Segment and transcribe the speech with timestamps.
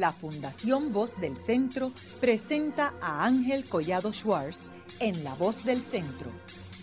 [0.00, 6.30] la Fundación Voz del Centro presenta a Ángel Collado Schwartz en La Voz del Centro,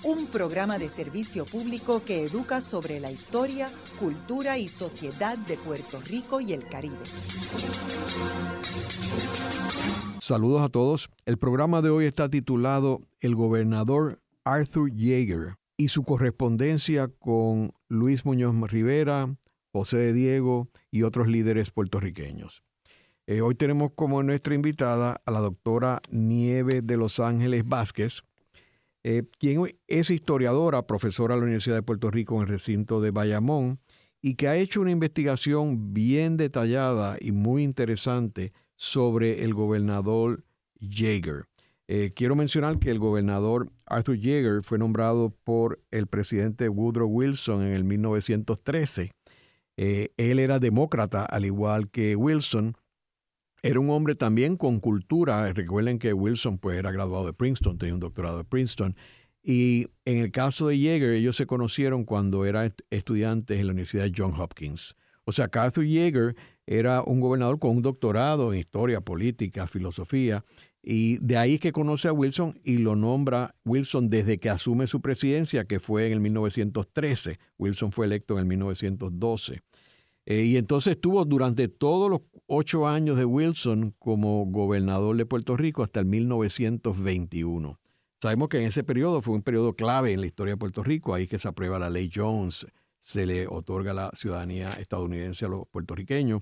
[0.04, 3.70] un programa de servicio público que educa sobre la historia,
[4.00, 6.98] cultura y sociedad de Puerto Rico y el Caribe.
[10.20, 11.10] Saludos a todos.
[11.26, 18.26] El programa de hoy está titulado El gobernador Arthur Yeager y su correspondencia con Luis
[18.26, 19.36] Muñoz Rivera,
[19.72, 22.64] José de Diego y otros líderes puertorriqueños.
[23.26, 28.24] Eh, hoy tenemos como nuestra invitada a la doctora Nieve de Los Ángeles Vázquez,
[29.04, 33.12] eh, quien es historiadora, profesora de la Universidad de Puerto Rico en el recinto de
[33.12, 33.80] Bayamón
[34.22, 40.44] y que ha hecho una investigación bien detallada y muy interesante sobre el gobernador
[40.80, 41.46] Yeager.
[41.88, 47.62] Eh, quiero mencionar que el gobernador Arthur Yeager fue nombrado por el presidente Woodrow Wilson
[47.62, 49.14] en el 1913.
[49.78, 52.76] él era demócrata, al igual que Wilson,
[53.64, 55.52] era un hombre también con cultura.
[55.54, 58.96] Recuerden que Wilson pues, era graduado de Princeton, tenía un doctorado de Princeton.
[59.42, 64.04] Y en el caso de Yeager, ellos se conocieron cuando eran estudiantes en la Universidad
[64.04, 64.94] de Johns Hopkins.
[65.26, 66.36] O sea, Arthur Yeager
[66.66, 70.44] era un gobernador con un doctorado en historia, política, filosofía,
[70.82, 75.02] y de ahí que conoce a Wilson y lo nombra Wilson desde que asume su
[75.02, 77.40] presidencia, que fue en el 1913.
[77.58, 79.62] Wilson fue electo en el 1912.
[80.26, 85.58] Eh, y entonces estuvo durante todos los ocho años de Wilson como gobernador de Puerto
[85.58, 87.80] Rico hasta el 1921.
[88.22, 91.14] Sabemos que en ese periodo fue un periodo clave en la historia de Puerto Rico,
[91.14, 92.66] ahí que se aprueba la ley Jones,
[92.98, 96.42] se le otorga la ciudadanía estadounidense a los puertorriqueños.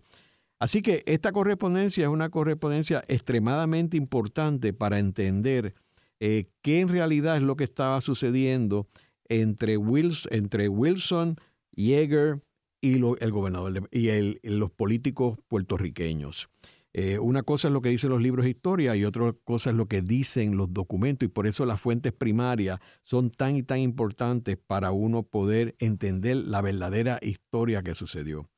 [0.59, 5.73] Así que esta correspondencia es una correspondencia extremadamente importante para entender
[6.19, 8.87] eh, qué en realidad es lo que estaba sucediendo
[9.27, 11.37] entre Wilson, entre Wilson
[11.71, 12.43] Yeager,
[12.81, 14.09] y el gobernador y
[14.43, 16.49] los políticos puertorriqueños.
[16.93, 19.77] Eh, una cosa es lo que dicen los libros de historia y otra cosa es
[19.77, 23.79] lo que dicen los documentos y por eso las fuentes primarias son tan y tan
[23.79, 28.49] importantes para uno poder entender la verdadera historia que sucedió.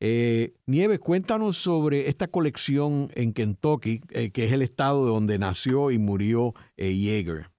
[0.00, 5.90] Eh, Nieves, cuéntanos sobre esta colección en Kentucky, eh, que es el estado donde nació
[5.90, 7.50] y murió Yeager.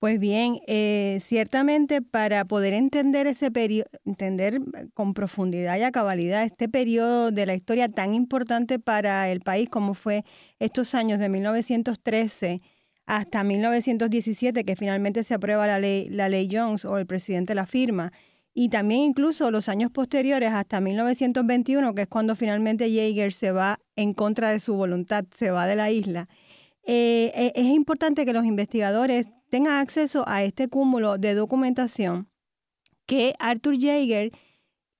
[0.00, 4.60] Pues bien, eh, ciertamente para poder entender ese periodo, entender
[4.94, 9.68] con profundidad y a cabalidad este periodo de la historia tan importante para el país
[9.68, 10.24] como fue
[10.60, 12.60] estos años de 1913
[13.06, 17.66] hasta 1917, que finalmente se aprueba la ley, la ley Jones o el presidente la
[17.66, 18.12] firma,
[18.54, 23.80] y también incluso los años posteriores hasta 1921, que es cuando finalmente Jaeger se va
[23.96, 26.28] en contra de su voluntad, se va de la isla.
[26.84, 32.28] Eh, e, es importante que los investigadores tengan acceso a este cúmulo de documentación
[33.06, 34.30] que Arthur Jaeger,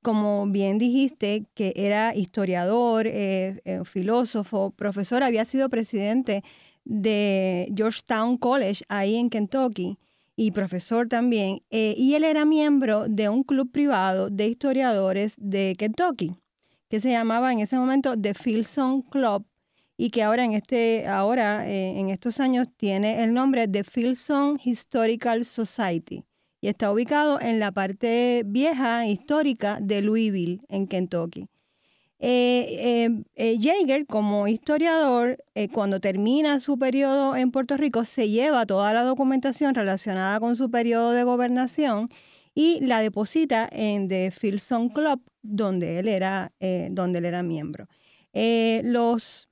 [0.03, 6.43] como bien dijiste, que era historiador, eh, eh, filósofo, profesor, había sido presidente
[6.85, 9.99] de Georgetown College ahí en Kentucky
[10.37, 15.75] y profesor también, eh, y él era miembro de un club privado de historiadores de
[15.77, 16.33] Kentucky,
[16.89, 19.45] que se llamaba en ese momento The Filson Club,
[20.01, 24.59] y que ahora en este ahora eh, en estos años tiene el nombre de Filson
[24.65, 26.25] Historical Society
[26.61, 31.49] y está ubicado en la parte vieja histórica de Louisville en Kentucky.
[32.21, 38.93] Eh, eh, Jaeger, como historiador, cuando termina su periodo en Puerto Rico, se lleva toda
[38.93, 42.09] la documentación relacionada con su periodo de gobernación
[42.55, 46.53] y la deposita en The Filson Club, donde él era,
[46.91, 47.87] donde él era miembro.
[48.33, 49.48] los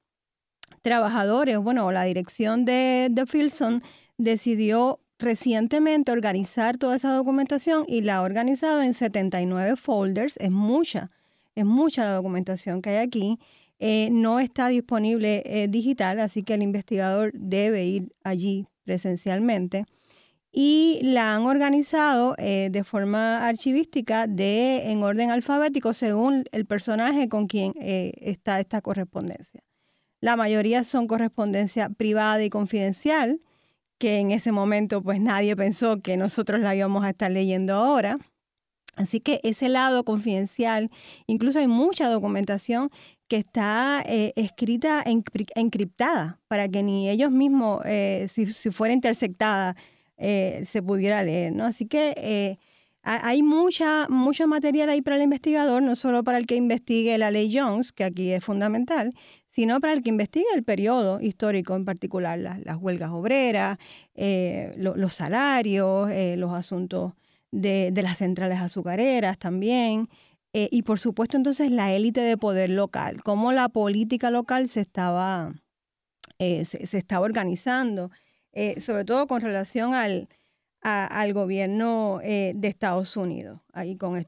[0.86, 3.82] trabajadores, bueno, la dirección de, de Filson
[4.18, 10.36] decidió recientemente organizar toda esa documentación y la ha organizado en 79 folders.
[10.36, 11.10] Es mucha,
[11.56, 13.40] es mucha la documentación que hay aquí.
[13.80, 19.86] Eh, no está disponible eh, digital, así que el investigador debe ir allí presencialmente.
[20.52, 27.28] Y la han organizado eh, de forma archivística de, en orden alfabético según el personaje
[27.28, 29.65] con quien está esta correspondencia.
[30.26, 33.38] La mayoría son correspondencia privada y confidencial,
[33.96, 38.18] que en ese momento pues nadie pensó que nosotros la íbamos a estar leyendo ahora.
[38.96, 40.90] Así que ese lado confidencial,
[41.28, 42.90] incluso hay mucha documentación
[43.28, 45.04] que está eh, escrita
[45.54, 49.76] encriptada para que ni ellos mismos, eh, si, fuera interceptada,
[50.16, 51.66] eh, se pudiera leer, ¿no?
[51.66, 52.58] Así que
[53.02, 57.30] hay mucha, mucho material ahí para el investigador, no solo para el que investigue la
[57.30, 59.14] ley Jones, que aquí es fundamental,
[59.56, 63.78] sino para el que investigue el periodo histórico en particular, las, huelgas obreras,
[64.14, 67.14] eh, los salarios, eh, los asuntos
[67.50, 70.10] de, las centrales azucareras también,
[70.52, 74.80] eh, y por supuesto entonces la élite de poder local, cómo la política local se
[74.82, 75.54] estaba,
[76.38, 78.10] se, estaba organizando,
[78.78, 80.28] sobre todo con relación al,
[80.82, 84.22] al gobierno de Estados Unidos, ahí con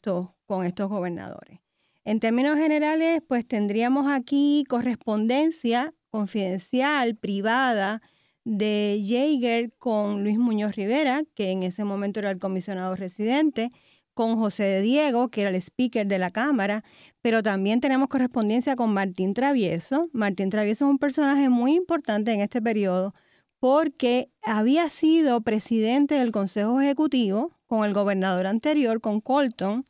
[0.47, 1.68] con estos gobernadores.
[2.09, 8.01] En términos generales, pues tendríamos aquí correspondencia confidencial, privada,
[8.45, 13.69] de Jaeger con Luis Muñoz Rivera, que en ese momento era el comisionado residente,
[14.15, 16.83] con José de Diego, que era el speaker de la Cámara,
[17.21, 20.09] pero también tenemos correspondencia con Martín Travieso.
[20.15, 23.13] Martín Travieso es un personaje muy importante en este periodo
[23.61, 29.85] porque había sido presidente del Consejo Ejecutivo con el gobernador anterior, con Colton,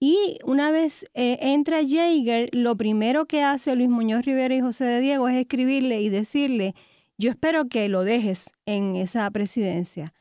[0.00, 4.84] y una vez eh, entra Jaeger, lo primero que hace Luis Muñoz Rivera y José
[4.84, 6.74] de Diego es escribirle y decirle,
[7.18, 10.14] yo espero que lo dejes en esa presidencia.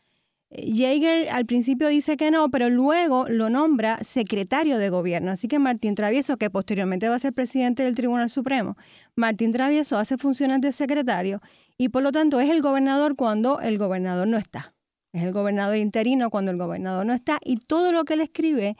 [0.50, 5.32] Eh, Jaeger al principio dice que no, pero luego lo nombra secretario de gobierno.
[5.32, 8.76] Así que Martín Travieso, que posteriormente va a ser presidente del Tribunal Supremo,
[9.16, 11.40] Martín Travieso hace funciones de secretario
[11.78, 14.74] y por lo tanto es el gobernador cuando el gobernador no está.
[15.14, 18.76] Es el gobernador interino cuando el gobernador no está y todo lo que él escribe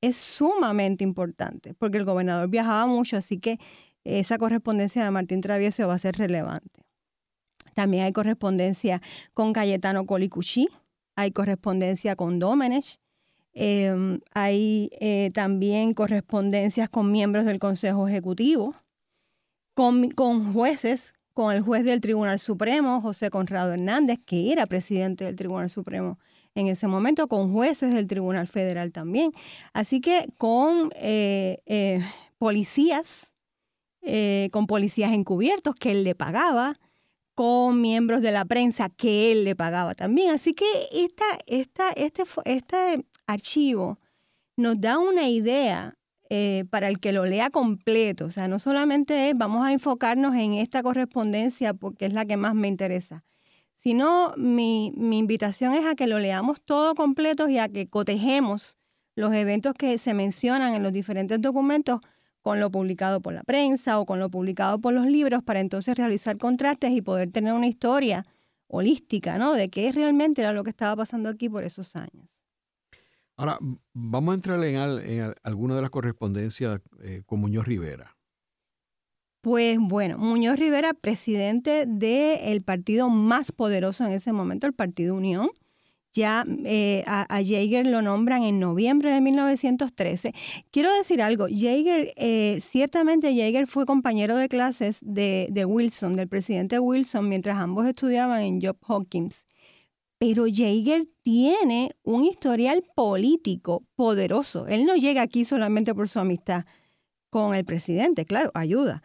[0.00, 3.58] es sumamente importante porque el gobernador viajaba mucho, así que
[4.04, 6.84] esa correspondencia de Martín Travieso va a ser relevante.
[7.74, 9.02] También hay correspondencia
[9.34, 10.68] con Cayetano Colicuchi,
[11.16, 12.98] hay correspondencia con Domenech,
[13.52, 18.74] em, hay eh, también correspondencias con miembros del Consejo Ejecutivo,
[19.74, 25.24] con, con, jueces, con el juez del Tribunal Supremo, José Conrado Hernández, que era presidente
[25.24, 26.18] del Tribunal Supremo
[26.56, 29.32] en ese momento, con jueces del Tribunal Federal también.
[29.72, 32.04] Así que con eh, eh,
[32.38, 33.32] policías,
[34.52, 36.74] con policías encubiertos que él le pagaba,
[37.34, 40.30] con miembros de la prensa que él le pagaba también.
[40.30, 43.98] Así que esta, esta, este, este archivo
[44.56, 45.96] nos da una idea
[46.28, 48.24] eh, para el que lo lea completo.
[48.24, 52.36] O sea, no solamente es, vamos a enfocarnos en esta correspondencia porque es la que
[52.36, 53.22] más me interesa,
[53.86, 58.76] sino mi, mi invitación es a que lo leamos todo completo y a que cotejemos
[59.14, 62.00] los eventos que se mencionan en los diferentes documentos
[62.42, 65.94] con lo publicado por la prensa o con lo publicado por los libros para entonces
[65.94, 68.24] realizar contrastes y poder tener una historia
[68.66, 69.52] holística, ¿no?
[69.52, 72.26] De qué realmente era lo que estaba pasando aquí por esos años.
[73.36, 73.56] Ahora,
[73.92, 78.15] vamos a entrar en, alguna de las correspondencias eh, con Muñoz Rivera.
[79.46, 85.50] Pues bueno, Muñoz Rivera, presidente del partido más poderoso en ese momento, el Partido Unión,
[86.12, 90.32] ya eh, a, Jaeger lo nombran en noviembre de 1913.
[90.72, 96.26] Quiero decir algo, Jaeger, eh, ciertamente Jaeger fue compañero de clases de, de, Wilson, del
[96.26, 99.46] presidente Wilson, mientras ambos estudiaban en Job Hawkins.
[100.18, 104.66] Pero Jaeger tiene un historial político poderoso.
[104.66, 106.64] Él no llega aquí solamente por su amistad
[107.30, 109.04] con el presidente, claro, ayuda.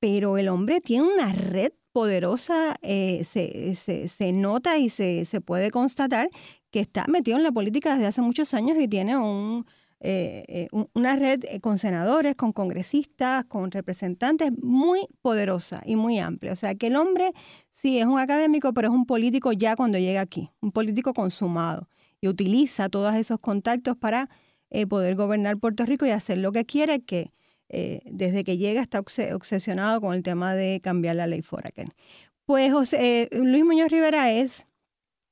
[0.00, 6.28] Pero el hombre tiene una red poderosa eh, se, nota y se, puede constatar
[6.70, 10.88] que está metido en la política desde hace muchos años y tiene eh, eh, un,
[10.94, 16.52] una red con senadores, con congresistas, con representantes muy poderosa y muy amplia.
[16.52, 17.32] O sea que el hombre
[17.72, 21.88] sí es un académico, pero es un político ya cuando llega aquí, un político consumado
[22.20, 24.28] y utiliza todos esos contactos para
[24.88, 27.32] poder gobernar Puerto Rico y hacer lo que quiere, que
[27.68, 31.88] eh, desde que llega está obsesionado con el tema de cambiar la ley Foraker.
[32.44, 34.66] Pues José, eh, Luis Muñoz Rivera es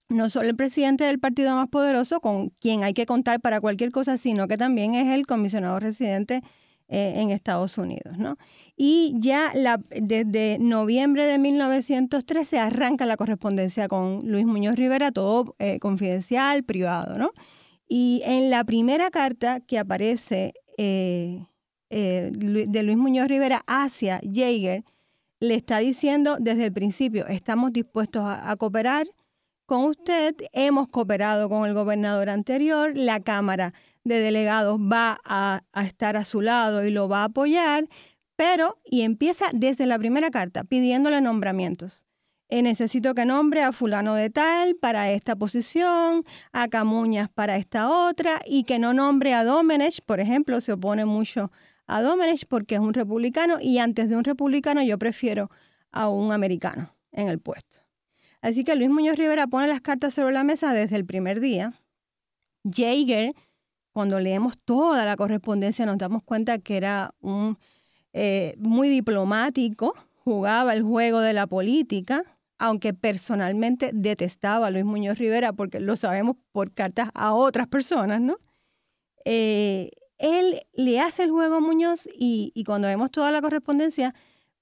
[0.09, 3.91] no solo el presidente del partido más poderoso, con quien hay que contar para cualquier
[3.91, 6.43] cosa, sino que también es el comisionado residente
[6.89, 8.19] eh, en Estados Unidos.
[8.19, 8.37] ¿no?
[8.77, 15.57] Y ya la, desde noviembre de 1913 arranca la correspondencia con Luis Muñoz Rivera, todo
[15.81, 17.19] confidencial, privado.
[17.19, 17.33] ¿no?
[17.89, 21.47] Y en la primera carta que aparece eh,
[21.91, 24.85] de Luis Muñoz Rivera hacia Jaeger,
[25.41, 29.07] le está diciendo desde el principio, estamos dispuestos a, cooperar
[29.67, 33.75] con usted, hemos cooperado con el gobernador anterior, la Cámara
[34.05, 37.89] de Delegados va a, estar a su lado y lo va a apoyar,
[38.37, 42.05] pero, y empieza desde la primera carta pidiéndole nombramientos.
[42.49, 47.91] Eh, necesito que nombre a fulano de tal para esta posición, a Camuñas para esta
[47.91, 51.51] otra, y que no nombre a Domenech, por ejemplo, se opone mucho
[51.87, 55.51] a Domenech porque es un republicano y antes de un republicano yo prefiero
[55.93, 57.79] a un americano en el puesto.
[58.43, 61.73] Así que Luis Muñoz Rivera pone las cartas sobre la mesa desde el primer día.
[62.65, 63.33] Jaeger,
[63.93, 67.59] cuando leemos toda la correspondencia, nos damos cuenta que era un
[68.13, 72.25] eh, muy diplomático, jugaba el juego de la política,
[72.59, 78.21] aunque personalmente detestaba a Luis Muñoz Rivera, porque lo sabemos por cartas a otras personas,
[78.21, 78.39] ¿no?
[79.25, 84.15] Eh, él le hace el juego a Muñoz y, cuando vemos toda la correspondencia,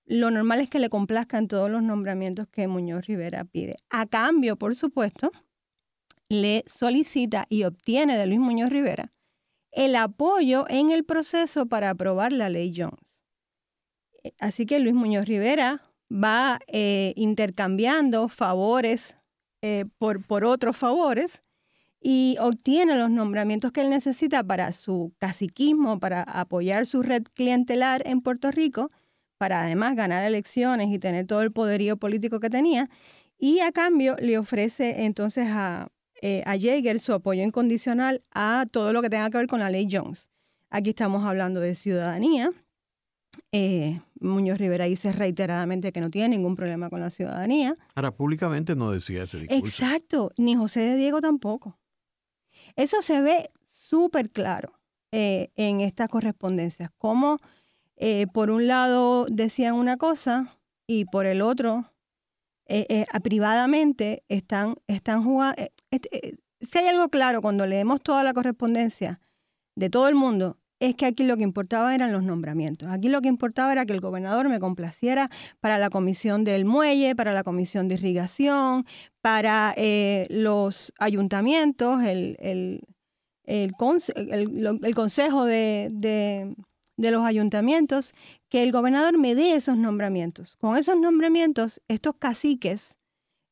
[0.06, 3.76] lo normal es que le complazcan todos los nombramientos que Muñoz Rivera pide.
[3.90, 5.30] A cambio, por supuesto,
[6.28, 9.11] le solicita y obtiene de Luis Muñoz Rivera
[9.75, 13.25] el apoyo en el proceso para aprobar la ley Jones.
[14.23, 19.16] Eh, así que Luis Muñoz Rivera va eh, intercambiando favores
[19.62, 21.42] eh, por otros favores
[22.06, 28.02] y obtiene los nombramientos que él necesita para su caciquismo, para apoyar su red clientelar
[28.06, 28.90] en Puerto Rico,
[29.38, 32.90] para además ganar elecciones y tener todo el poderío político que tenía.
[33.38, 35.88] Y a cambio le ofrece entonces a,
[36.20, 39.70] eh, a Jaeger su apoyo incondicional a todo lo que tenga que ver con la
[39.70, 40.28] ley Jones.
[40.68, 42.52] Aquí estamos hablando de ciudadanía.
[43.50, 47.75] Eh, Muñoz Rivera dice reiteradamente que no tiene ningún problema con la ciudadanía.
[47.94, 49.64] Ahora, públicamente no decía ese discurso.
[49.64, 51.78] Exacto, ni José de Diego tampoco.
[52.76, 54.78] Eso se ve súper claro
[55.12, 57.38] eh, en estas correspondencias, como
[58.32, 61.94] por un lado decían una cosa y por el otro
[62.66, 65.61] eh, eh, privadamente están, están jugando.
[65.61, 69.20] Eh, este, si hay algo claro cuando leemos toda la correspondencia
[69.76, 70.58] de todo el mundo,
[70.88, 72.91] es que aquí lo que importaba eran los nombramientos.
[72.91, 77.17] Aquí lo que importaba era que el gobernador me complaciera para la comisión del muelle,
[77.17, 78.85] para la comisión de irrigación,
[79.21, 79.75] para
[80.29, 82.83] los ayuntamientos, el, el,
[83.45, 83.73] el,
[84.83, 85.88] el consejo de,
[86.97, 88.12] de los ayuntamientos
[88.49, 90.57] que el gobernador me dé esos nombramientos.
[90.57, 92.97] Con esos nombramientos, estos caciques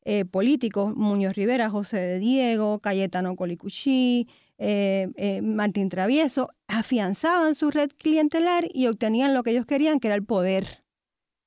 [0.05, 4.29] eh, políticos, Muñoz Rivera, José de Diego, Cayetano Colicuchí,
[4.63, 10.09] eh, eh, Martín Travieso, afianzaban su red clientelar y obtenían lo que ellos querían, que
[10.09, 10.85] era el poder.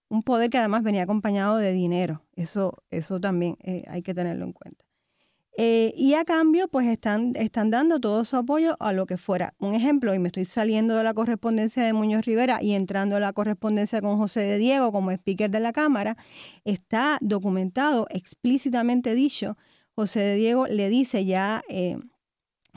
[0.10, 2.24] Un poder que además venía acompañado de dinero.
[2.36, 3.58] Eso, eso también
[3.88, 4.86] hay que tenerlo en cuenta.
[5.58, 9.54] Eh, y a cambio, pues están, están dando todo su apoyo a lo que fuera.
[9.60, 13.22] Un ejemplo, y me estoy saliendo de la correspondencia de Muñoz Rivera y entrando a
[13.22, 16.18] la correspondencia con José de Diego como speaker de la Cámara,
[16.66, 19.58] está documentado, explícitamente dicho.
[19.96, 21.98] José de Diego le dice ya eh,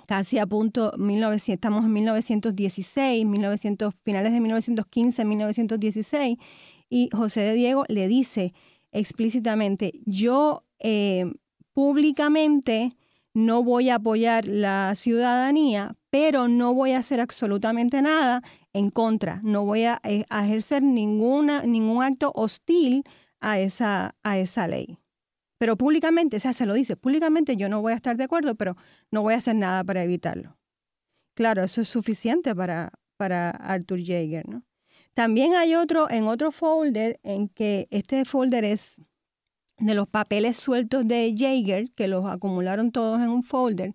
[0.09, 6.37] casi a punto, 1900, estamos en 1916, 1900, finales de 1915, 1916,
[6.91, 8.53] y José de Diego le dice
[8.91, 10.65] explícitamente, yo...
[10.81, 11.31] Eh,
[11.79, 12.91] públicamente
[13.35, 19.41] no voy a apoyar la ciudadanía, pero no voy a hacer absolutamente nada en contra,
[19.45, 23.05] no voy a, eh, ejercer ninguna, ningún acto hostil
[23.39, 24.99] a esa ley.
[25.59, 28.55] Pero públicamente, o sea, se lo dice, públicamente yo no voy a estar de acuerdo,
[28.55, 28.77] pero
[29.11, 30.57] no voy a hacer nada para evitarlo.
[31.35, 34.65] Claro, eso es suficiente para, para Arthur Jaeger, ¿no?
[35.15, 38.95] También hay otro, en otro folder, en que este folder es
[39.79, 43.95] de los papeles sueltos de Jaeger, que los acumularon todos en un folder.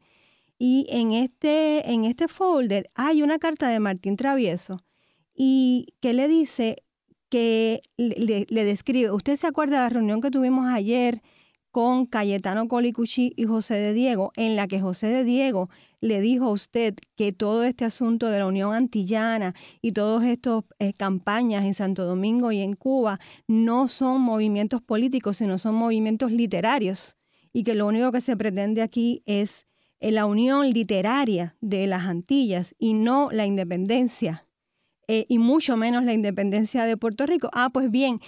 [0.58, 4.84] Y en este, en este folder hay una carta de Martín Travieso
[5.34, 6.84] y que le dice
[7.29, 11.22] que le, le describe, usted se acuerda de la reunión que tuvimos ayer
[11.73, 16.45] con Cayetano Colicuchi y José de Diego, en la que José de Diego le dijo
[16.45, 21.65] a usted que todo este asunto de la Unión Antillana y todas estas eh, campañas
[21.65, 27.17] en Santo Domingo y en Cuba no son movimientos políticos, sino son movimientos literarios
[27.51, 29.65] y que lo único que se pretende aquí es
[29.99, 34.45] eh, la unión literaria de las Antillas y no la independencia.
[35.07, 37.49] Eh, y mucho menos la independencia de Puerto Rico.
[37.51, 38.21] Ah, pues bien,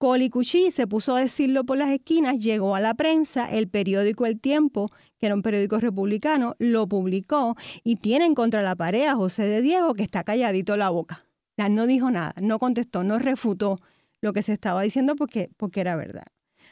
[0.00, 4.40] Colicuchí se puso a decirlo por las esquinas, llegó a la prensa, el periódico El
[4.40, 4.86] Tiempo,
[5.18, 7.54] que era un periódico republicano, lo publicó
[7.84, 11.26] y tienen contra la pared a José de Diego que está calladito la boca.
[11.58, 13.76] O no dijo nada, no contestó, no refutó
[14.22, 16.24] lo que se estaba diciendo porque, porque era verdad.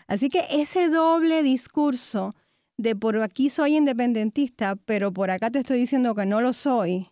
[0.06, 2.30] Así que ese doble discurso
[2.78, 7.08] de por aquí soy independentista, pero por acá te estoy diciendo que no lo soy,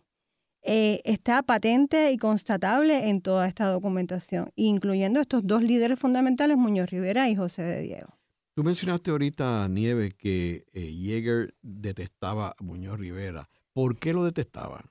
[0.69, 6.89] eh, está patente y constatable en toda esta documentación, incluyendo estos dos líderes fundamentales, Muñoz
[6.89, 8.09] Rivera y José de Diego.
[8.53, 13.47] Tú mencionaste ahorita, Nieve, que eh, Jäger detestaba a Muñoz Rivera.
[13.71, 14.83] ¿Por qué lo detestaba?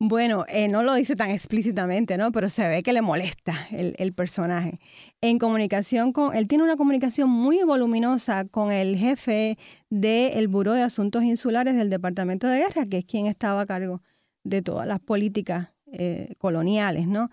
[0.00, 2.32] Bueno, eh, no lo dice tan explícitamente, ¿no?
[2.32, 4.78] Pero se ve que le molesta el, personaje.
[5.20, 9.58] En comunicación con, él tiene una comunicación muy voluminosa con el jefe
[9.90, 14.00] del Buró de Asuntos Insulares del Departamento de Guerra, que es quien estaba a cargo
[14.44, 17.30] de todas las políticas eh, coloniales, ¿no?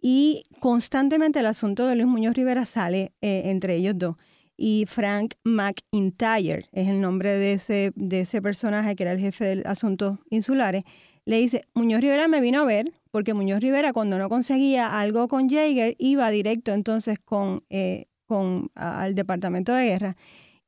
[0.00, 4.16] Y constantemente el asunto de Luis Muñoz Rivera sale eh, entre ellos dos.
[4.56, 9.56] Y Frank McIntyre es el nombre de ese, de ese personaje que era el jefe
[9.56, 10.84] de asuntos insulares.
[11.24, 15.26] Le dice, Muñoz Rivera me vino a ver, porque Muñoz Rivera cuando no conseguía algo
[15.26, 20.16] con Jaeger iba directo entonces con, eh, con al Departamento de Guerra.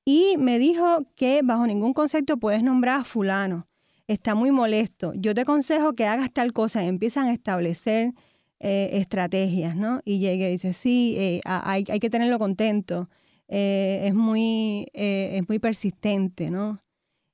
[0.05, 3.68] Y me dijo que bajo ningún concepto puedes nombrar a fulano
[4.09, 5.13] está muy molesto.
[5.15, 6.83] Yo te aconsejo que hagas tal cosa.
[6.83, 8.15] Empiezan a establecer
[8.59, 10.01] eh, estrategias, ¿no?
[10.05, 13.09] Y Jaeger dice, sí, eh, hay, hay, que tenerlo contento.
[13.47, 16.83] Eh, es, muy, es muy persistente, ¿no?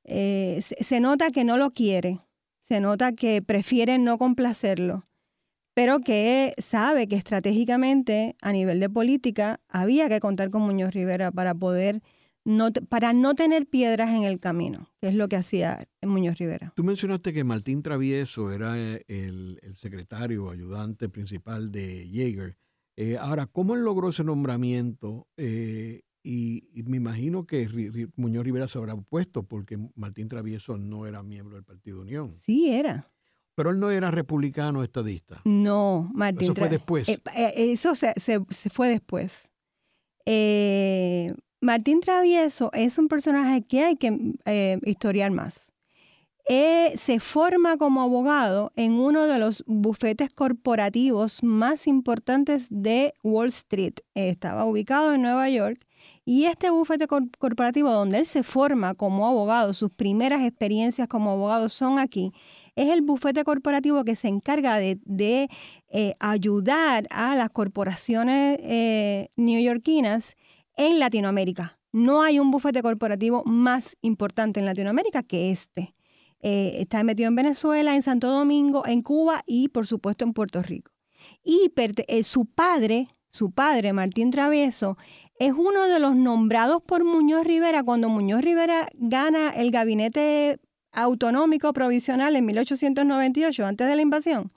[0.04, 2.18] Se, se, nota que no lo quiere,
[2.58, 5.02] se nota que prefiere no complacerlo,
[5.72, 11.32] pero que sabe que estratégicamente, a nivel de política, había que contar con Muñoz Rivera
[11.32, 12.02] para poder
[12.44, 16.72] no, para no tener piedras en el camino, que es lo que hacía Muñoz Rivera.
[16.76, 22.56] Tú mencionaste que Martín Travieso era eh, el, el secretario, ayudante principal de Jaeger.
[22.96, 25.26] Eh, ahora, ¿cómo él logró ese nombramiento?
[25.36, 31.22] Eh, y, me imagino que Muñoz Rivera se habrá opuesto porque Martín Travieso no era
[31.22, 32.34] miembro del Partido Unión.
[32.40, 33.04] Sí, era.
[33.54, 35.42] Pero él no era republicano estadista.
[35.44, 36.44] No, Martín.
[36.44, 37.08] Eso fue después.
[37.34, 39.50] eso se, se, se, fue después.
[40.24, 41.34] Eh,
[41.64, 45.72] Martín Travieso es un personaje que hay que eh, historiar más.
[46.46, 53.48] Eh, se forma como abogado en uno de los bufetes corporativos más importantes de Wall
[53.48, 53.94] Street.
[54.14, 55.86] estaba ubicado en Nueva York
[56.26, 61.70] y este bufete corporativo donde él se forma como abogado, sus primeras experiencias como abogado
[61.70, 62.34] son aquí,
[62.76, 65.48] es el bufete corporativo que se encarga de,
[65.88, 68.60] eh, ayudar a las corporaciones
[69.36, 70.36] neoyorquinas
[70.76, 71.78] en Latinoamérica.
[71.92, 75.92] No hay un bufete corporativo más importante en Latinoamérica que este.
[76.40, 80.62] Eh, está metido en Venezuela, en Santo Domingo, en Cuba y por supuesto en Puerto
[80.62, 80.90] Rico.
[81.42, 84.96] Y eh, su padre, su padre, Martín Travieso,
[85.38, 90.58] es uno de los nombrados por Muñoz Rivera cuando Muñoz Rivera gana el gabinete
[90.92, 94.52] autonómico provisional en 1898, antes de la invasión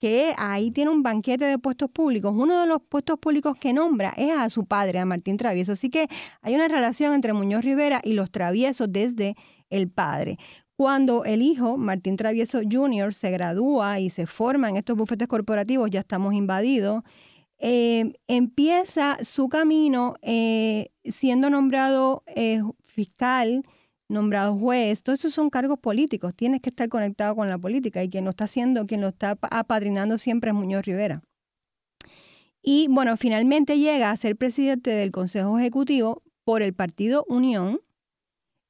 [0.00, 2.32] que ahí tiene un banquete de puestos públicos.
[2.34, 5.72] Uno de los puestos públicos que nombra es a su padre, a Martín Travieso.
[5.72, 6.08] Así que
[6.40, 9.36] hay una relación entre Muñoz Rivera y los traviesos desde
[9.68, 10.38] el padre.
[10.74, 15.90] Cuando el hijo, Martín Travieso Jr., se gradúa y se forma en estos bufetes corporativos,
[15.90, 17.04] ya estamos invadidos,
[17.58, 23.62] eh, empieza su camino eh, siendo nombrado eh, fiscal
[24.10, 28.10] nombrado juez, todos esos son cargos políticos, tienes que estar conectado con la política y
[28.10, 31.22] quien lo está haciendo, quien lo está apadrinando siempre es Muñoz Rivera.
[32.62, 37.80] Y bueno, finalmente llega a ser presidente del Consejo Ejecutivo por el Partido Unión,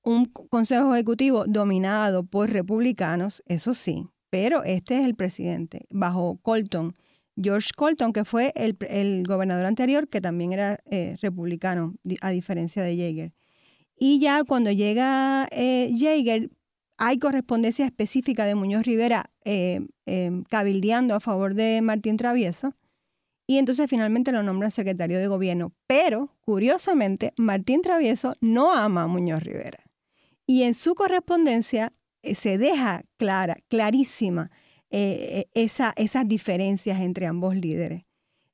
[0.03, 6.95] un Consejo Ejecutivo dominado por republicanos, eso sí, pero este es el presidente, bajo Colton,
[7.43, 12.97] George Colton, que fue el, gobernador anterior, que también era eh, republicano, a diferencia de
[12.97, 13.33] Jaeger.
[14.03, 16.51] Y ya cuando llega eh, Jaeger,
[16.97, 22.75] hay correspondencia específica de Muñoz Rivera eh, em, cabildeando a favor de Martín Travieso.
[23.47, 25.75] Y entonces finalmente lo nombra secretario de gobierno.
[25.87, 29.85] Pero, curiosamente, Martín Travieso no ama a Muñoz Rivera.
[30.47, 34.51] Y en su correspondencia eh, se deja clara, clarísima,
[34.93, 38.03] esa, esas diferencias entre ambos líderes.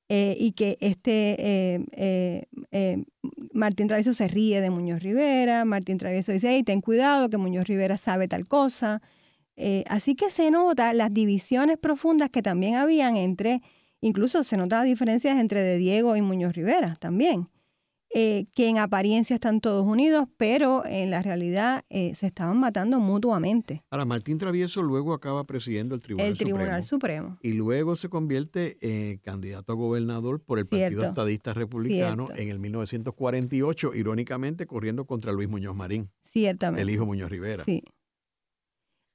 [0.08, 3.04] Eh, y que este eh, eh,
[3.52, 7.66] Martín Travieso se ríe de Muñoz Rivera, Martín Travieso dice, hey, ten cuidado que Muñoz
[7.66, 9.02] Rivera sabe tal cosa.
[9.88, 13.62] así que se nota las divisiones profundas que también habían entre,
[14.00, 17.48] incluso se nota las diferencias entre de Diego y Muñoz Rivera también.
[18.14, 23.00] Eh, que en apariencia están todos unidos, pero en la realidad eh, se estaban matando
[23.00, 23.82] mutuamente.
[23.90, 28.78] Ahora, Martín Travieso luego acaba presidiendo el Tribunal, el Tribunal Supremo, Y luego se convierte
[28.80, 35.32] en candidato a gobernador por el Partido Estadista Republicano en el 1948, irónicamente corriendo contra
[35.32, 36.08] Luis Muñoz Marín.
[36.22, 36.82] Ciertamente.
[36.82, 37.64] El hijo Muñoz Rivera.
[37.64, 37.82] Sí.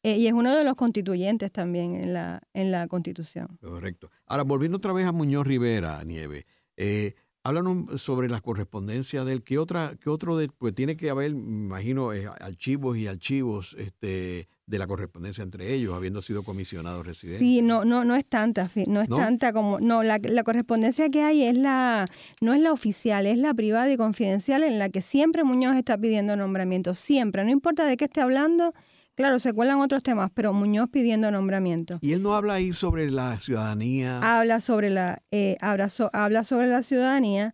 [0.04, 3.58] Eh, y es uno de los constituyentes también en la, en la Constitución.
[3.62, 4.10] Correcto.
[4.26, 6.48] Ahora, volviendo otra vez a Muñoz Rivera, Nieve.
[6.76, 9.44] Eh, Háblanos sobre la correspondencia de él.
[9.44, 13.76] ¿Qué, otra, qué otro de, pues tiene que haber, me imagino, eh, archivos y archivos
[13.80, 17.40] este, de la correspondencia entre ellos, habiendo sido comisionado residente?
[17.40, 21.24] Sí, no, no, no es tanta, no es tanta como, no, la, la, correspondencia que
[21.24, 22.06] hay es la,
[22.42, 25.98] no es la oficial, es la privada y confidencial en la que siempre Muñoz está
[25.98, 28.74] pidiendo nombramiento, siempre, no importa de qué esté hablando,
[29.22, 32.00] Claro, se cuelan otros temas, pero Muñoz pidiendo nombramiento.
[32.02, 34.18] ¿Y él no habla ahí sobre la ciudadanía?
[34.18, 37.54] Habla sobre la, eh, habla, sobre la ciudadanía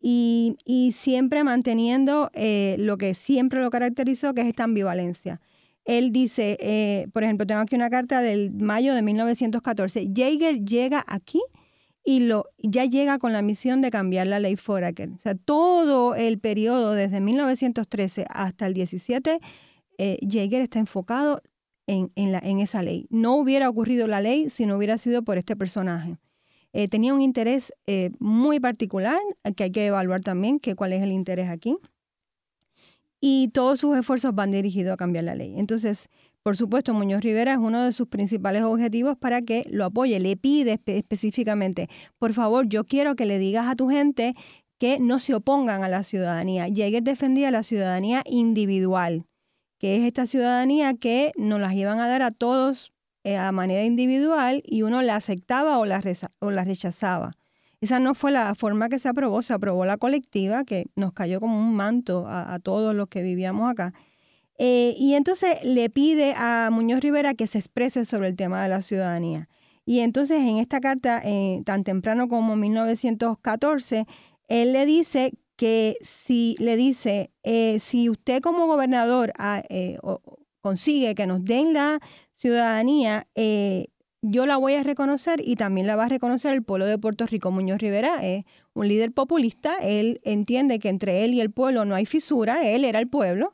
[0.00, 0.54] y,
[0.96, 5.40] siempre manteniendo eh, lo que siempre lo caracterizó, que es esta ambivalencia.
[5.84, 10.12] Él dice, eh, por ejemplo, tengo aquí una carta del mayo de 1914.
[10.14, 11.42] Jaeger llega aquí
[12.04, 15.10] y lo, ya llega con la misión de cambiar la ley Foraker.
[15.10, 19.40] O sea, todo el periodo desde 1913 hasta el 17
[19.98, 21.42] eh, Jaeger está enfocado
[21.86, 23.06] en, la, en, esa ley.
[23.10, 26.18] No hubiera ocurrido la ley si no hubiera sido por este personaje.
[26.72, 29.18] Eh, tenía un interés eh, muy particular
[29.56, 31.76] que hay que evaluar también que cuál es el interés aquí.
[33.20, 35.54] y todos sus esfuerzos van dirigidos a cambiar la ley.
[35.58, 36.08] Entonces,
[36.42, 40.20] por supuesto, Muñoz Rivera es uno de sus principales objetivos para que lo apoye.
[40.20, 44.34] Le pide específicamente, por favor, yo quiero que le digas a tu gente
[44.78, 46.68] que no se opongan a la ciudadanía.
[46.72, 49.26] Jaeger defendía la ciudadanía individual,
[49.78, 52.92] que es esta ciudadanía que nos las iban a dar a todos
[53.24, 56.02] eh, a manera individual y uno la aceptaba o la,
[56.40, 57.32] o rechazaba.
[57.80, 61.40] Esa no fue la forma que se aprobó, se aprobó la colectiva, que nos cayó
[61.40, 63.92] como un manto a, todos los que vivíamos acá.
[64.58, 68.68] Eh, y entonces le pide a Muñoz Rivera que se exprese sobre el tema de
[68.68, 69.48] la ciudadanía.
[69.84, 74.06] Y entonces en esta carta, eh, tan temprano como 1914,
[74.48, 79.62] él le dice que si le dice, eh, si usted como gobernador ah,
[80.62, 82.00] consigue que nos den la
[82.34, 83.26] ciudadanía,
[84.22, 87.26] yo la voy a reconocer y también la va a reconocer el pueblo de Puerto
[87.26, 87.50] Rico.
[87.50, 88.44] Muñoz Rivera es
[88.74, 92.84] un líder populista, él entiende que entre él y el pueblo no hay fisura, él
[92.84, 93.52] era el pueblo.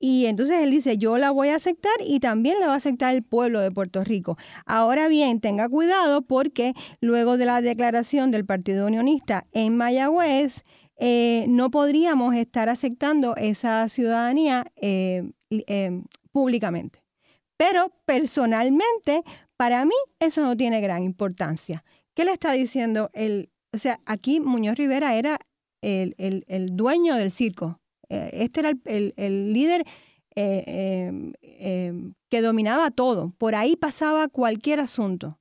[0.00, 3.14] Y entonces él dice, yo la voy a aceptar y también la va a aceptar
[3.14, 4.36] el pueblo de Puerto Rico.
[4.64, 10.62] Ahora bien, tenga cuidado porque luego de la declaración del Partido Unionista en Mayagüez,
[10.98, 17.02] eh, no podríamos estar aceptando esa ciudadanía eh, eh, públicamente.
[17.56, 19.22] Pero personalmente
[19.56, 21.84] para mí eso no tiene gran importancia.
[22.14, 25.38] ¿Qué le está diciendo el, o sea, aquí Muñoz Rivera era
[25.82, 27.80] el, dueño del circo.
[28.08, 29.84] Eh, este era el, líder
[30.34, 33.32] em, em, que dominaba todo.
[33.38, 35.37] Por ahí pasaba cualquier asunto.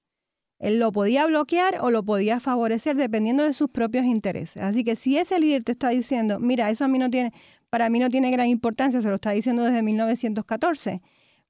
[0.60, 4.64] Él lo podía bloquear o lo podía favorecer dependiendo de sus propios intereses.
[4.64, 7.34] Así que si ese líder te está diciendo, mira, eso a mí no tiene,
[7.70, 11.02] para mí no tiene gran importancia, se lo está diciendo desde 1914,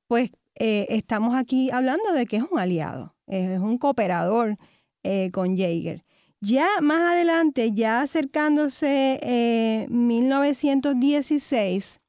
[0.08, 4.56] pues eh, estamos aquí hablando de que es un aliado, es un cooperador
[5.04, 6.04] eh, con Jaeger.
[6.40, 12.00] Ya más adelante, ya acercándose eh, 1916,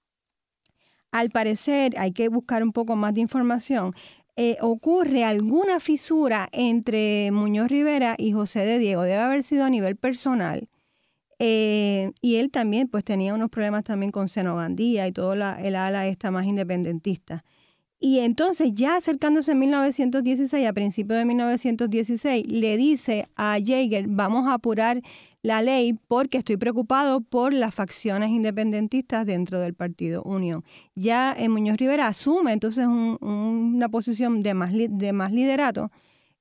[1.11, 3.94] al parecer, hay que buscar un poco más de información,
[4.40, 9.03] eh, ocurre alguna fisura entre Muñoz Rivera y José de Diego.
[9.03, 10.68] Debe haber sido a nivel personal.
[11.40, 16.07] y él también pues tenía unos problemas también con Senogandía y todo la, el ala
[16.07, 17.44] esta más independentista.
[18.00, 24.46] Y entonces, ya acercándose en 1916, a principios de 1916, le dice a Jaeger, vamos
[24.46, 25.02] a apurar
[25.42, 30.64] la ley porque estoy preocupado por las facciones independentistas dentro del Partido Unión.
[30.94, 34.70] Ya en Muñoz Rivera asume entonces una posición de más,
[35.12, 35.90] más liderato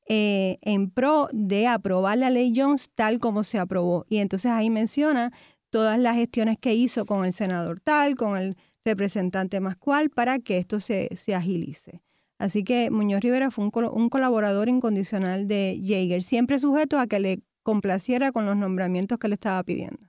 [0.08, 4.06] eh, en pro de aprobar la ley Jones tal como se aprobó.
[4.10, 5.34] Y entonces ahí menciona
[5.70, 8.56] todas las gestiones que hizo con el senador tal, con el
[8.88, 12.02] representante más cual para que esto se, agilice.
[12.40, 17.40] Así que Muñoz Rivera fue un, colaborador incondicional de Jaeger, siempre sujeto a que le
[17.64, 20.00] complaciera con los nombramientos que le estaba pidiendo.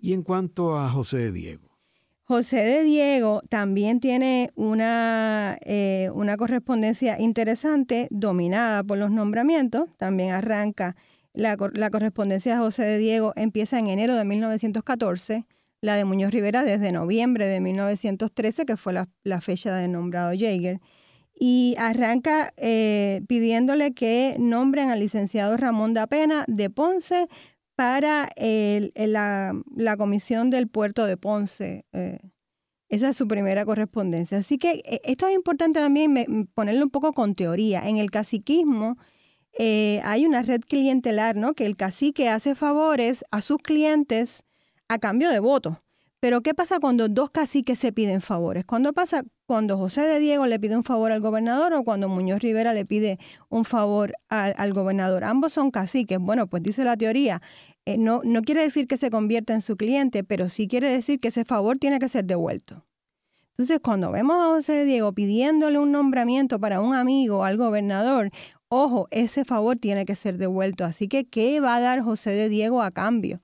[0.00, 1.68] Y en cuanto a José de Diego.
[2.24, 9.88] José de Diego también tiene una, eh, una correspondencia interesante dominada por los nombramientos.
[9.96, 10.94] También arranca
[11.32, 15.46] la, la correspondencia de José de Diego, empieza en enero de 1914
[15.80, 20.80] la de Muñoz Rivera desde noviembre de 1913, que fue la, fecha de nombrado Jaeger,
[21.34, 27.28] y arranca eh, pidiéndole que nombren al licenciado Ramón da Pena de Ponce
[27.76, 31.84] para la, comisión del puerto de Ponce.
[31.92, 32.18] Eh,
[32.88, 34.38] esa es su primera correspondencia.
[34.38, 37.88] Así que eh, esto es importante también ponerlo un poco con teoría.
[37.88, 38.96] En el caciquismo
[39.60, 41.54] hay una red clientelar, ¿no?
[41.54, 44.44] Que el cacique hace favores a sus clientes
[44.88, 45.76] a cambio de votos.
[46.20, 48.64] Pero ¿qué pasa cuando dos caciques se piden favores?
[48.64, 52.40] ¿Cuándo pasa cuando José de Diego le pide un favor al gobernador o cuando Muñoz
[52.40, 55.22] Rivera le pide un favor al, gobernador?
[55.22, 56.18] Ambos son caciques.
[56.18, 57.40] Bueno, pues dice la teoría,
[57.84, 61.20] eh, no, no quiere decir que se convierta en su cliente, pero sí quiere decir
[61.20, 62.84] que ese favor tiene que ser devuelto.
[63.52, 68.30] Entonces, cuando vemos a José de Diego pidiéndole un nombramiento para un amigo al gobernador,
[68.68, 70.84] ojo, ese favor tiene que ser devuelto.
[70.84, 73.40] Así que, ¿qué va a dar José de Diego a cambio?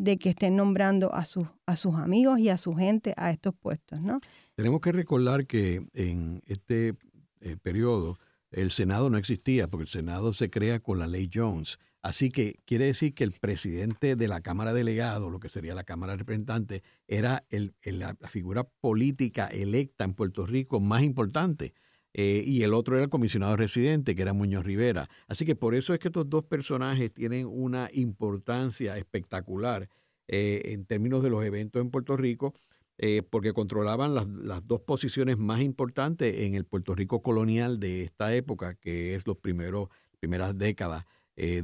[0.00, 3.54] De que estén nombrando a sus, a sus amigos y a su gente a estos
[3.54, 4.20] puestos, ¿no?
[4.54, 6.94] Tenemos que recordar que en este
[7.40, 8.18] eh, periodo
[8.50, 11.78] el Senado no existía, porque el Senado se crea con la ley Jones.
[12.00, 15.84] Así que quiere decir que el presidente de la Cámara Delegado, lo que sería la
[15.84, 21.74] Cámara Representante, era el, la figura política electa en Puerto Rico más importante.
[22.12, 25.08] Eh, y el otro era el comisionado residente, que era Muñoz Rivera.
[25.28, 29.88] Así que por eso es que estos dos personajes tienen una importancia espectacular
[30.28, 32.54] eh, en términos de los eventos en Puerto Rico,
[32.98, 38.02] eh, porque controlaban las, las, dos posiciones más importantes en el Puerto Rico colonial de
[38.02, 41.06] esta época, que es los primeros primeras décadas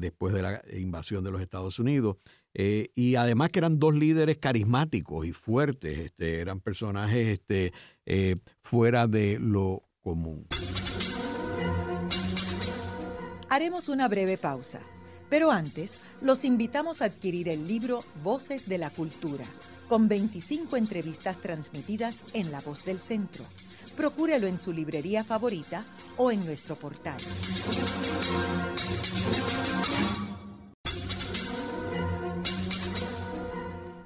[0.01, 2.17] después de la invasión de los Estados Unidos.
[2.55, 7.73] y además que eran dos líderes carismáticos y fuertes, este, eran personajes este,
[8.63, 10.47] fuera de lo común.
[13.49, 14.79] Haremos una breve pausa,
[15.29, 19.45] pero antes los invitamos a adquirir el libro Voces de la Cultura,
[19.89, 23.45] con 25 entrevistas transmitidas en La Voz del Centro.
[23.97, 25.83] Procúrelo en su librería favorita
[26.17, 27.17] o en nuestro portal.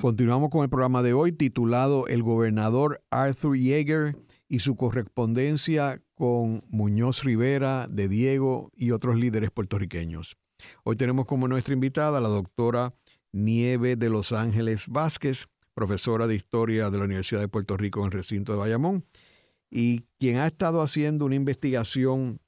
[0.00, 4.16] Continuamos con el programa de hoy titulado El gobernador Arthur Yeager
[4.48, 10.36] y su correspondencia con Muñoz Rivera, de Diego y otros líderes puertorriqueños.
[10.82, 12.94] Hoy tenemos como nuestra invitada la doctora
[13.32, 15.46] Nieve de Los Ángeles Vázquez,
[15.80, 19.06] profesora de Historia de la Universidad de Puerto Rico en el recinto de Bayamón,
[19.70, 22.38] y quien ha estado haciendo una investigación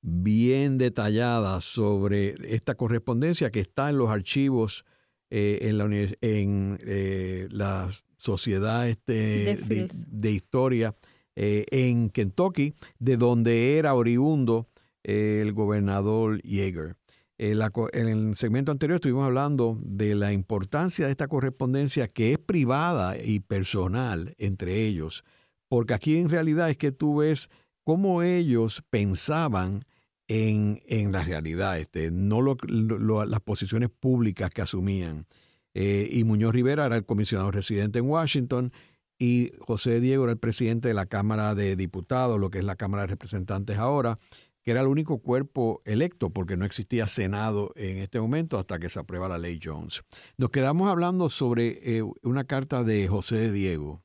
[0.00, 4.86] bien detallada sobre esta correspondencia que está en los archivos
[5.28, 5.84] eh, en, la,
[6.22, 9.58] en eh, la Sociedad este,
[10.06, 10.96] de, Historia
[11.36, 14.70] eh, en Kentucky, de donde era oriundo
[15.02, 16.96] el gobernador Yeager.
[17.38, 23.16] En, el segmento anterior estuvimos hablando de la importancia de esta correspondencia que es privada
[23.20, 25.24] y personal entre ellos,
[25.68, 27.48] porque aquí en realidad es que tú ves
[27.84, 29.84] cómo ellos pensaban
[30.28, 35.26] en, la realidad, este, no las posiciones públicas que asumían.
[35.74, 38.72] Eh, y Muñoz Rivera era el comisionado residente en Washington
[39.18, 42.76] y José Diego era el presidente de la Cámara de Diputados, lo que es la
[42.76, 44.16] Cámara de Representantes ahora
[44.62, 48.88] que era el único cuerpo electo porque no existía Senado en este momento hasta que
[48.88, 50.02] se aprueba la ley Jones.
[50.38, 54.02] Nos quedamos hablando sobre eh, una carta de José Diego.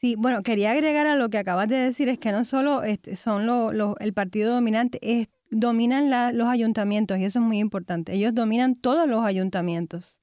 [0.00, 3.16] Sí, bueno, quería agregar a lo que acabas de decir, es que no solo este,
[3.16, 3.48] son
[3.98, 8.14] el partido dominante, es, dominan los ayuntamientos y eso es muy importante.
[8.14, 10.20] Ellos dominan todos los ayuntamientos.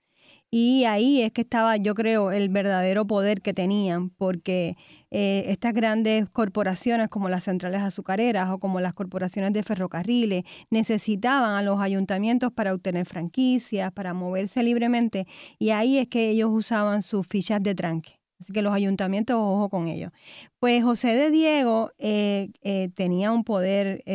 [0.58, 4.78] Y ahí es que estaba, yo creo, el verdadero poder que tenían, porque
[5.12, 11.58] eh, estas grandes corporaciones como las centrales azucareras o como las corporaciones de ferrocarriles necesitaban
[11.58, 15.28] a los ayuntamientos para obtener franquicias, para moverse libremente,
[15.60, 18.22] y ahí es que ellos usaban sus fichas de tranque.
[18.40, 20.14] Así que los ayuntamientos, ojo con ellos.
[20.60, 24.06] Pues José de Diego eh, eh, tenía un poder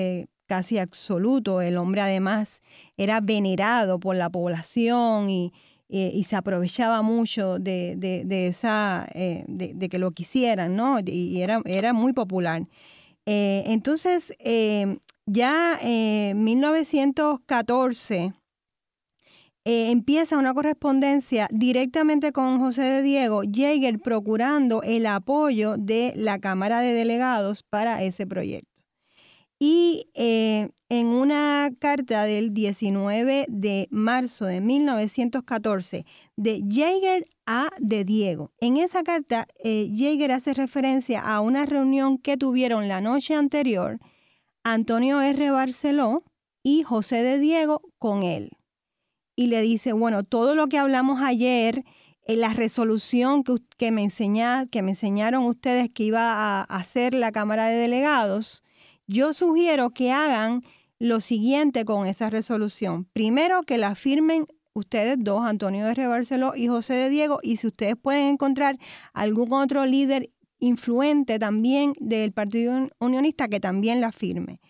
[0.46, 1.60] casi absoluto.
[1.60, 2.62] El hombre además
[2.96, 5.52] era venerado por la población y,
[5.92, 11.00] eh, y se aprovechaba mucho de, de, esa, eh, de, que lo quisieran, ¿no?
[11.04, 12.62] Y era, era muy popular.
[13.26, 14.32] Eh, entonces,
[15.26, 18.32] ya en 1914
[19.64, 26.80] empieza una correspondencia directamente con José de Diego Jaeger procurando el apoyo de la Cámara
[26.80, 28.69] de Delegados para ese proyecto.
[29.62, 38.04] Y eh, en una carta del 19 de marzo de 1914 de Jaeger a de
[38.04, 38.52] Diego.
[38.58, 44.00] En esa carta, eh, Jaeger hace referencia a una reunión que tuvieron la noche anterior
[44.64, 45.50] Antonio R.
[45.50, 46.22] Barceló
[46.62, 48.50] y José de Diego con él.
[49.36, 51.84] Y le dice, bueno, todo lo que hablamos ayer,
[52.26, 54.06] en la resolución que, que, me
[54.70, 58.62] que me enseñaron ustedes que iba a hacer la Cámara de Delegados,
[59.10, 60.62] yo sugiero que hagan
[61.00, 63.06] lo siguiente con esa resolución.
[63.12, 66.06] Primero, que la firmen ustedes dos, Antonio R.
[66.06, 68.78] Barceló y José de Diego, y si ustedes pueden encontrar
[69.12, 74.60] algún otro líder influente también del Partido Unionista que también la firme.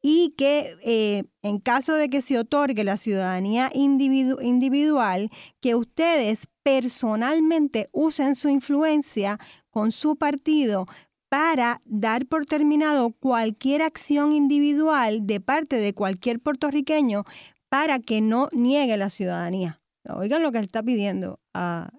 [0.00, 5.28] Y que eh, en caso de que se otorgue la ciudadanía individual,
[5.60, 10.86] que ustedes personalmente usen su influencia con su partido
[11.28, 17.24] para dar por terminado cualquier acción individual de parte de cualquier puertorriqueño
[17.68, 19.80] para que no niegue la ciudadanía.
[20.08, 21.90] Oigan lo que él está pidiendo a,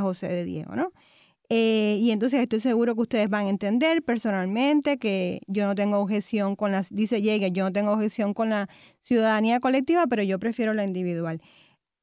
[0.00, 0.92] José de Diego, ¿no?
[1.50, 5.98] Eh, y entonces estoy seguro que ustedes van a entender personalmente que yo no tengo
[5.98, 8.68] objeción con la, dice Jäger, yo no tengo objeción con la
[9.00, 11.40] ciudadanía colectiva, pero yo prefiero la individual.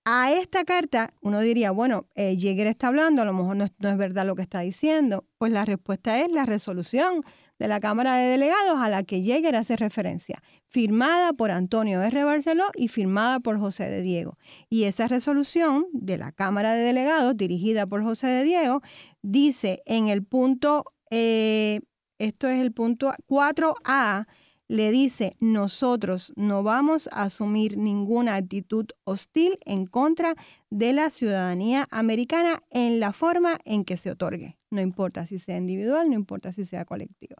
[0.07, 4.23] A esta carta uno diría, bueno, eh, está hablando, a lo mejor no es, verdad
[4.27, 5.25] lo que está diciendo.
[5.39, 7.23] Pues la respuesta es la resolución
[7.57, 12.23] de la Cámara de Delegados a la que Jäger hace referencia, firmada por Antonio R.
[12.23, 14.37] Barceló y firmada por José de Diego.
[14.69, 18.81] Y esa resolución de la Cámara de Delegados, dirigida por José de Diego,
[19.23, 21.81] dice en el punto, eh,
[22.19, 24.27] esto es el punto 4A,
[24.67, 30.35] le dice, nosotros no vamos a asumir ninguna actitud hostil en contra
[30.69, 34.57] de la ciudadanía americana en la forma en que se otorgue.
[34.71, 37.37] No importa si sea individual, no importa si sea colectiva.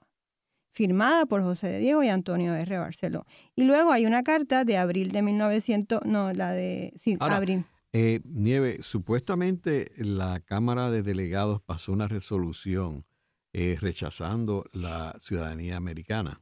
[0.72, 2.78] Firmada por José de Diego y Antonio R.
[2.78, 3.26] Barceló.
[3.56, 7.66] Y luego hay una carta de abril de 1900, no, la de, sí, abril.
[7.94, 13.06] Eh, Nieve, supuestamente la Cámara de Delegados pasó una resolución
[13.54, 16.42] eh, rechazando la ciudadanía americana.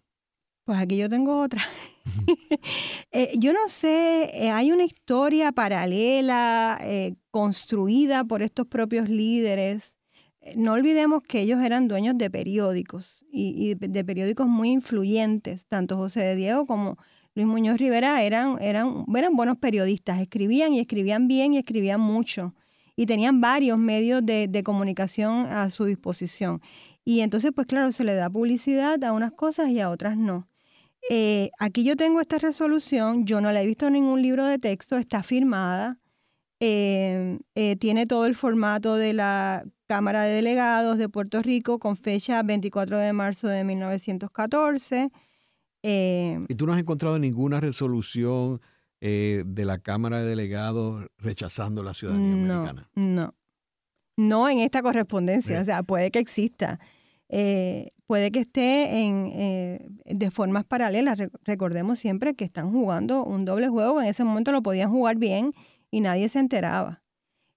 [0.66, 1.64] Pues aquí yo tengo otra.
[3.16, 9.94] Eh, yo no sé, eh, hay una historia paralela eh, construida por estos propios líderes.
[10.56, 15.68] No olvidemos que ellos eran dueños de periódicos y, de periódicos muy influyentes.
[15.68, 16.98] Tanto José de Diego como
[17.36, 20.20] Luis Muñoz Rivera eran, eran, eran buenos periodistas.
[20.20, 22.56] Escribían y escribían bien y escribían mucho.
[22.96, 26.62] Y tenían varios medios de, de comunicación a su disposición.
[27.06, 30.48] Y entonces, pues claro, se le da publicidad a unas cosas y a otras no.
[31.10, 34.58] Eh, aquí yo tengo esta resolución, yo no la he visto en ningún libro de
[34.58, 36.00] texto, está firmada,
[36.60, 41.98] eh, eh, tiene todo el formato de la Cámara de Delegados de Puerto Rico con
[41.98, 45.12] fecha 24 de marzo de 1914.
[45.86, 48.62] ¿Y tú no has encontrado ninguna resolución
[49.02, 52.90] de la Cámara de Delegados rechazando la ciudadanía americana?
[52.96, 53.36] No,
[54.16, 56.80] no en esta correspondencia, o sea, puede que exista
[58.14, 61.18] puede que esté en, eh, de formas paralelas.
[61.46, 64.00] recordemos siempre que están jugando un doble juego.
[64.00, 65.52] En ese momento lo podían jugar bien
[65.90, 67.02] y nadie se enteraba.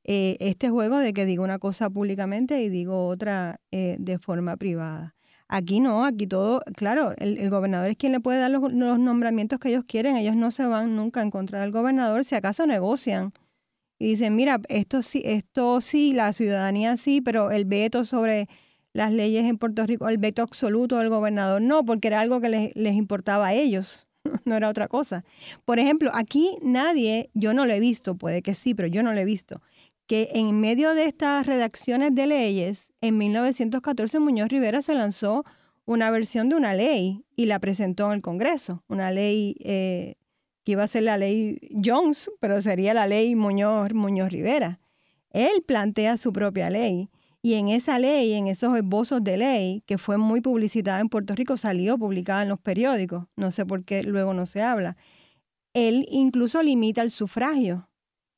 [0.05, 4.57] Eh, este juego de que digo una cosa públicamente y digo otra eh, de forma
[4.57, 5.15] privada.
[5.47, 9.61] Aquí no, aquí todo, claro, el, gobernador es quien le puede dar los, los, nombramientos
[9.61, 10.17] que ellos quieren.
[10.17, 13.35] Ellos no se van nunca en contra del gobernador, si acaso negocian.
[13.99, 18.49] Y dicen, mira, esto sí, esto sí, la ciudadanía sí, pero el veto sobre
[18.97, 22.73] las leyes en Puerto Rico, el veto absoluto del gobernador, no, porque era algo que
[22.75, 24.07] les, importaba a ellos,
[24.47, 25.23] no era otra cosa.
[25.67, 29.13] Por ejemplo, aquí nadie, yo no lo he visto, puede que sí, pero yo no
[29.13, 29.61] lo he visto,
[30.07, 35.45] que en medio de estas redacciones de leyes, en 1914 Muñoz Rivera se lanzó
[35.85, 40.15] una versión de una ley y la presentó en el Congreso, una ley eh,
[40.65, 44.81] que iba a ser la ley Jones, pero sería la ley Muñoz, Muñoz Rivera.
[45.31, 47.11] Él plantea su propia ley
[47.43, 51.35] y en esa ley, en esos esbozos de ley, que fue muy publicitada en Puerto
[51.35, 54.97] Rico, salió publicada en los periódicos, no sé por qué luego no se habla.
[55.75, 57.89] Él incluso limita el sufragio,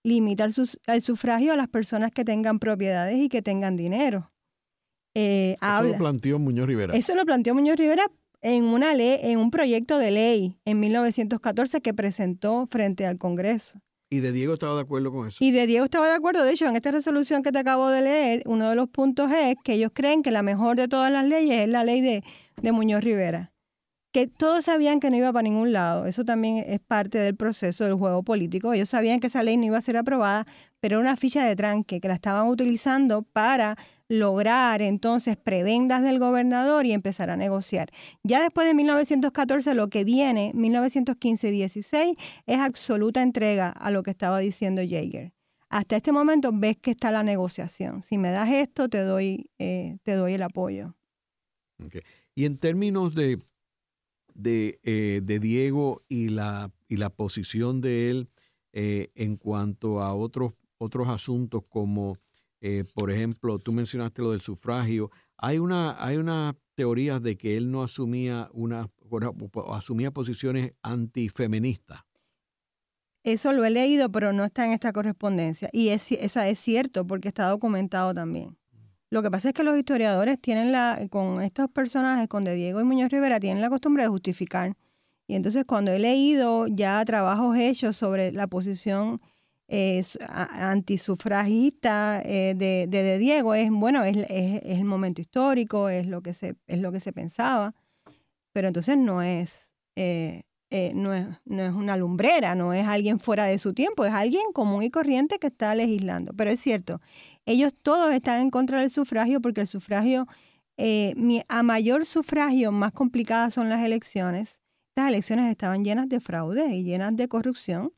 [0.05, 4.29] limita el, sufragio a las personas que tengan propiedades y que tengan dinero.
[5.15, 6.95] Eh, eso lo planteó Muñoz Rivera.
[6.95, 8.05] Eso lo planteó Muñoz Rivera
[8.41, 13.81] en una ley, en un proyecto de ley en 1914 que presentó frente al Congreso.
[14.11, 15.45] Y de Diego estaba de acuerdo con eso.
[15.45, 16.45] Y de Diego estaba de acuerdo.
[16.45, 19.57] De hecho, en esta resolución que te acabo de leer, uno de los puntos es
[19.63, 23.05] que ellos creen que la mejor de todas las leyes es la ley de, Muñoz
[23.05, 23.53] Rivera.
[24.11, 26.07] Que todos sabían que no iba para ningún lado.
[26.07, 28.73] Eso también es parte del proceso del juego político.
[28.73, 30.47] Ellos sabían que esa ley no iba a ser aprobada,
[30.81, 33.77] pero era una ficha de tranque que la estaban utilizando para
[34.09, 37.91] lograr entonces prebendas del gobernador y empezar a negociar.
[38.23, 42.17] Ya después de 1914, lo que viene, 1915-16,
[42.47, 45.33] es absoluta entrega a lo que estaba diciendo Jaeger.
[45.69, 48.03] Hasta este momento ves que está la negociación.
[48.03, 50.95] Si me das esto, te doy, eh, te doy el apoyo.
[52.35, 53.39] Y en términos de,
[54.35, 58.31] de, eh, Diego y la, y la posición de él
[58.73, 62.17] eh, en cuanto a otros, otros asuntos como
[62.61, 65.11] eh, por ejemplo, tú mencionaste lo del sufragio.
[65.37, 66.19] Hay una, hay
[66.75, 68.89] teoría de que él no asumía una
[69.73, 72.01] asumía posiciones antifeministas.
[73.25, 75.69] Eso lo he leído, pero no está en esta correspondencia.
[75.73, 78.57] Y es, esa es cierto, porque está documentado también.
[79.11, 82.81] Lo que pasa es que los historiadores tienen la, con estos personajes, con De Diego
[82.81, 84.77] y Muñoz Rivera, tienen la costumbre de justificar.
[85.27, 89.21] Y entonces cuando he leído ya trabajos hechos sobre la posición
[89.69, 93.55] es antisufragista eh, de, de, Diego.
[93.55, 97.13] Es bueno es, es, el momento histórico es lo que se es lo que se
[97.13, 97.75] pensaba
[98.53, 103.21] pero entonces no es, eh, eh, no es no es una lumbrera no es alguien
[103.21, 106.33] fuera de su tiempo es alguien común y corriente que está legislando.
[106.33, 107.01] Pero es cierto
[107.45, 110.27] ellos todos están en contra del sufragio porque el sufragio
[111.49, 114.61] a mayor sufragio más complicadas son las elecciones.
[114.91, 117.93] Estas elecciones estaban llenas de fraude y llenas de corrupción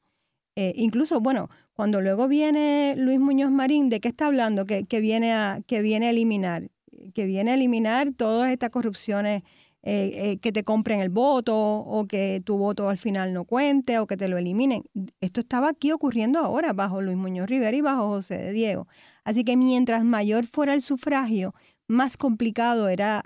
[0.57, 1.49] eh, incluso, bueno,
[1.81, 4.67] cuando luego viene Luis Muñoz Marín, ¿de qué está hablando?
[4.67, 6.69] Que, viene, a, que viene a eliminar,
[7.15, 9.45] que viene a eliminar todas estas corrupciones,
[9.83, 13.99] eh, eh, que te compren el voto o que tu voto al final no cuente
[13.99, 14.85] o que te lo eliminen.
[15.23, 18.87] Esto estaba aquí ocurriendo ahora bajo Luis Muñoz Rivera y bajo José de Diego.
[19.25, 21.55] Así que mientras mayor fuera el sufragio,
[21.89, 23.25] más complicado era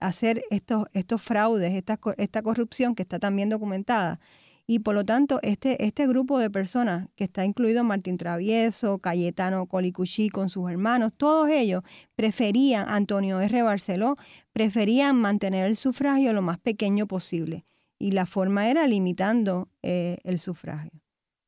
[0.00, 4.20] hacer estos, estos fraudes, esta, esta corrupción que está también documentada.
[4.68, 9.66] Y por lo tanto, este, este grupo de personas, que está incluido Martín Travieso, Cayetano
[9.66, 11.84] Colicuchí con sus hermanos, todos ellos
[12.16, 13.62] preferían, Antonio R.
[13.62, 14.16] Barceló,
[14.52, 17.64] preferían mantener el sufragio lo más pequeño posible.
[17.98, 21.00] Y la forma era limitando eh, el sufragio.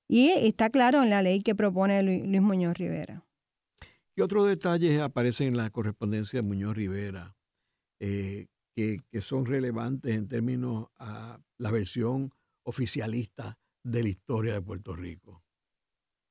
[0.07, 3.25] Y está claro en la ley que propone Luis, Muñoz Rivera.
[4.15, 7.37] ¿Qué otros detalles aparecen en la correspondencia de Muñoz Rivera
[8.01, 12.33] eh, que, que, son relevantes en términos a la versión
[12.69, 15.43] oficialista de la historia de Puerto Rico?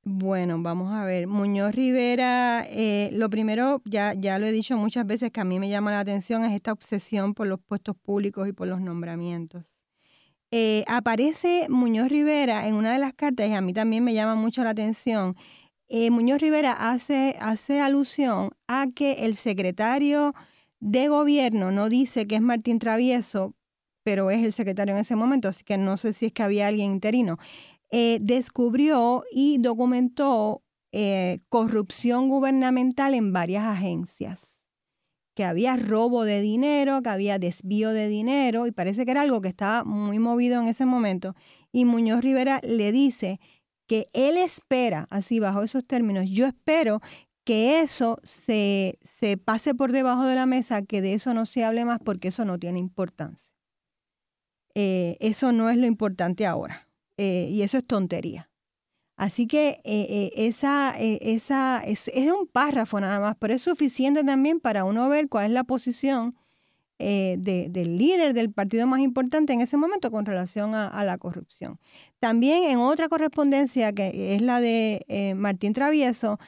[0.04, 1.26] Bueno, vamos a ver.
[1.26, 5.58] Muñoz Rivera, eh, lo primero, ya, ya lo he dicho muchas veces que a mí
[5.58, 9.82] me llama la atención, es esta obsesión por los puestos públicos y por los nombramientos.
[10.50, 14.34] Eh, aparece Muñoz Rivera en una de las cartas y a mí también me llama
[14.34, 15.36] mucho la atención.
[15.88, 20.34] Eh, Muñoz Rivera hace, hace alusión a que el secretario
[20.80, 23.54] de gobierno no dice que es Martín Travieso,
[24.08, 26.66] pero es el secretario en ese momento, así que no sé si es que había
[26.66, 27.36] alguien interino,
[27.90, 34.56] eh, descubrió y documentó eh, corrupción gubernamental en varias agencias,
[35.36, 39.42] que había robo de dinero, que había desvío de dinero, y parece que era algo
[39.42, 41.34] que estaba muy movido en ese momento.
[41.70, 43.40] Y Muñoz Rivera le dice
[43.86, 47.02] que él espera, así bajo esos términos, yo espero
[47.44, 51.62] que eso se, se pase por debajo de la mesa, que de eso no se
[51.62, 53.47] hable más porque eso no tiene importancia.
[54.80, 56.86] Eh, eso no es lo importante ahora.
[57.16, 58.48] Eh, y eso es tontería.
[59.16, 64.84] Así que eh, esa, esa es, un párrafo nada más, pero es suficiente también para
[64.84, 66.36] uno ver cuál es la posición
[67.00, 71.78] del líder del partido más importante en ese momento con relación a, la corrupción.
[72.18, 76.40] También en otra correspondencia, que es la de Martín Travieso,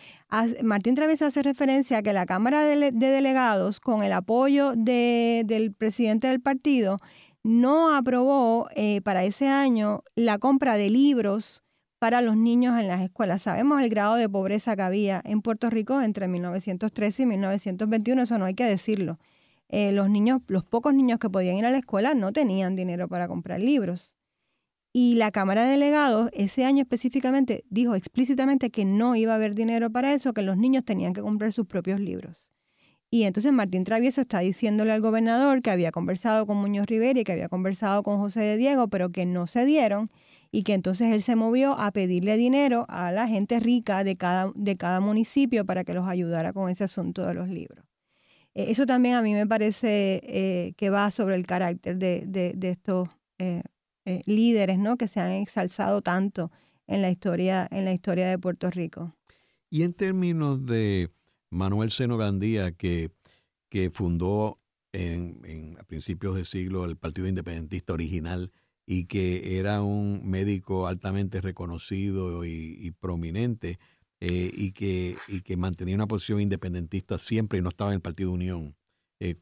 [0.65, 6.27] Martín Travieso hace referencia a que la Cámara de, Delegados, con el apoyo del presidente
[6.27, 6.99] del partido,
[7.43, 11.65] no aprobó eh, para ese año la compra de libros
[11.99, 13.43] para los niños en las escuelas.
[13.43, 18.39] Sabemos el grado de pobreza que había en Puerto Rico entre 1913 y 1921, eso
[18.39, 19.19] no hay que decirlo.
[19.69, 23.07] Eh, los niños, los pocos niños que podían ir a la escuela no tenían dinero
[23.07, 24.17] para comprar libros.
[24.93, 29.55] Y la Cámara de Delegados ese año específicamente dijo explícitamente que no iba a haber
[29.55, 32.51] dinero para eso, que los niños tenían que comprar sus propios libros.
[33.13, 37.25] Y entonces Martín Travieso está diciéndole al gobernador que había conversado con Muñoz Rivera y
[37.25, 40.07] que había conversado con José de Diego, pero que no se dieron
[40.53, 44.53] y que entonces él se movió a pedirle dinero a la gente rica de cada,
[44.55, 47.85] de cada municipio para que los ayudara con ese asunto de los libros.
[48.55, 52.71] Eh, eso también a mí me parece eh, que va sobre el carácter de, de,
[52.71, 53.09] estos
[53.39, 53.63] eh,
[54.27, 54.97] líderes ¿no?
[54.97, 56.53] que se han exalzado tanto
[56.87, 59.17] en la historia, en la historia de Puerto Rico.
[59.69, 61.11] Y en términos de
[61.51, 63.11] Manuel Seno Gandía, que,
[63.69, 64.59] que fundó
[64.93, 68.53] en, a principios de siglo el Partido Independentista original
[68.87, 73.79] y que era un médico altamente reconocido y, prominente
[74.21, 78.01] eh, y, que, y que mantenía una posición independentista siempre y no estaba en el
[78.01, 78.75] Partido Unión.
[79.21, 79.37] Eh,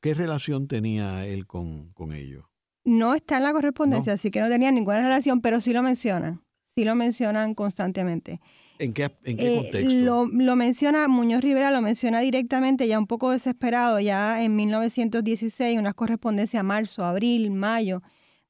[0.00, 2.44] ¿Qué relación tenía él con, con ellos?
[2.84, 6.42] No está en la correspondencia, así que no tenía ninguna relación, pero sí lo mencionan,
[6.76, 8.40] sí lo mencionan constantemente.
[8.82, 10.26] ¿En qué, eh, contexto?
[10.26, 15.94] Lo, menciona, Muñoz Rivera lo menciona directamente, ya un poco desesperado, ya en 1916, unas
[15.94, 18.02] correspondencias marzo, abril, mayo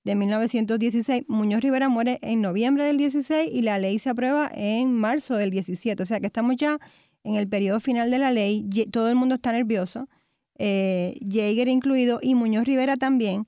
[0.04, 1.24] de 1916.
[1.28, 5.50] Muñoz Rivera muere en noviembre del 16 y la ley se aprueba en marzo del
[5.50, 6.02] 17.
[6.02, 6.78] O sea que estamos ya
[7.24, 10.08] en el periodo final de la ley, todo el mundo está nervioso,
[10.56, 13.46] eh, Jaeger incluido y Muñoz Rivera también,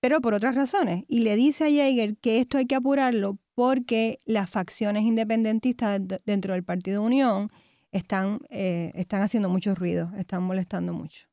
[0.00, 1.04] pero por otras razones.
[1.08, 6.54] Y le dice a Jaeger que esto hay que apurarlo porque las facciones independentistas dentro
[6.54, 7.50] del Partido Unión
[7.90, 11.26] están, eh, están haciendo mucho ruido, están molestando mucho.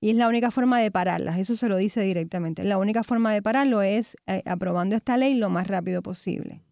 [0.00, 2.64] Y es la única forma de pararlas, eso se lo dice directamente.
[2.64, 6.64] La única forma de pararlo es eh, aprobando esta ley lo más rápido posible.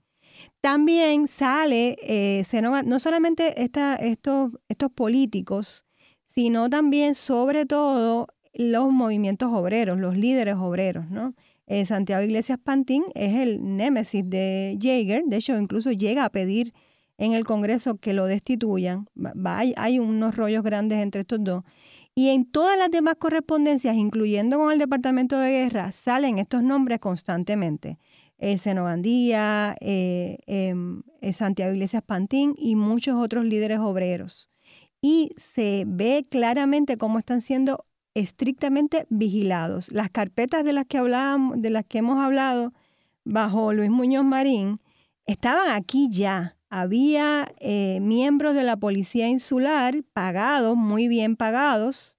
[0.61, 2.43] También sale, eh,
[2.85, 5.85] no solamente estos, estos políticos,
[6.35, 11.33] sino también, sobre todo, los movimientos obreros, los líderes obreros, ¿no?
[11.67, 16.73] Eh, Santiago Iglesias Pantín es el némesis de Jaeger, de hecho incluso llega a pedir
[17.19, 19.07] en el Congreso que lo destituyan.
[19.45, 21.65] hay, unos rollos grandes entre estos dos.
[22.15, 26.99] Y en todas las demás correspondencias, incluyendo con el Departamento de Guerra, salen estos nombres
[26.99, 27.99] constantemente.
[28.39, 28.59] Eh,
[29.81, 34.51] eh, em, eh, Santiago Iglesias Pantín y muchos otros líderes obreros.
[35.01, 37.86] Y se ve claramente cómo están siendo
[38.17, 39.93] estrictamente vigilados.
[39.93, 42.73] Las carpetas de las que hablábamos, de las que hemos hablado
[43.25, 44.81] bajo Luis Muñoz Marín,
[45.27, 46.57] estaban aquí ya.
[46.71, 52.15] Había eh, miembros de la policía insular pagados, muy bien pagados,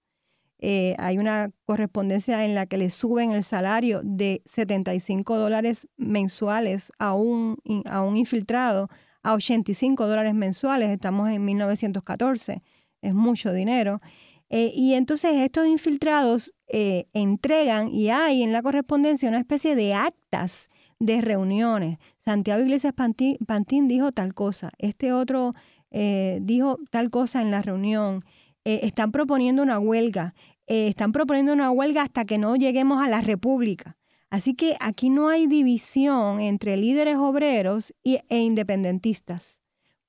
[0.59, 6.91] Eh, hay una correspondencia en la que le suben el salario de 75 dólares mensuales
[6.97, 8.89] a un, a un infiltrado
[9.21, 10.89] a 85 dólares mensuales.
[10.89, 12.63] Estamos en 1914,
[13.01, 14.01] es mucho dinero.
[14.49, 19.93] Eh, y entonces estos infiltrados eh, entregan y hay en la correspondencia una especie de
[19.93, 20.69] actas
[20.99, 21.97] de reuniones.
[22.23, 25.51] Santiago Iglesias Pantín, dijo tal cosa, este otro
[25.89, 28.23] dijo tal cosa en la reunión.
[28.67, 30.33] Eh, están proponiendo una huelga,
[30.65, 33.95] eh, están proponiendo una huelga hasta que no lleguemos a la república.
[34.29, 39.61] Así que aquí no hay división entre líderes obreros e independentistas,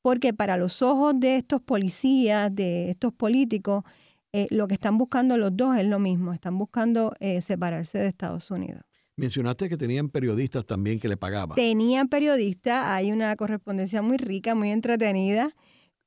[0.03, 3.84] porque para los ojos de estos policías, de estos políticos,
[4.33, 7.12] eh, lo que están buscando los dos es lo mismo, están buscando
[7.43, 8.83] separarse de Estados Unidos.
[9.16, 11.57] Mencionaste que tenían periodistas también que le pagaban.
[11.57, 15.55] Tenían periodistas, hay una correspondencia muy rica, muy entretenida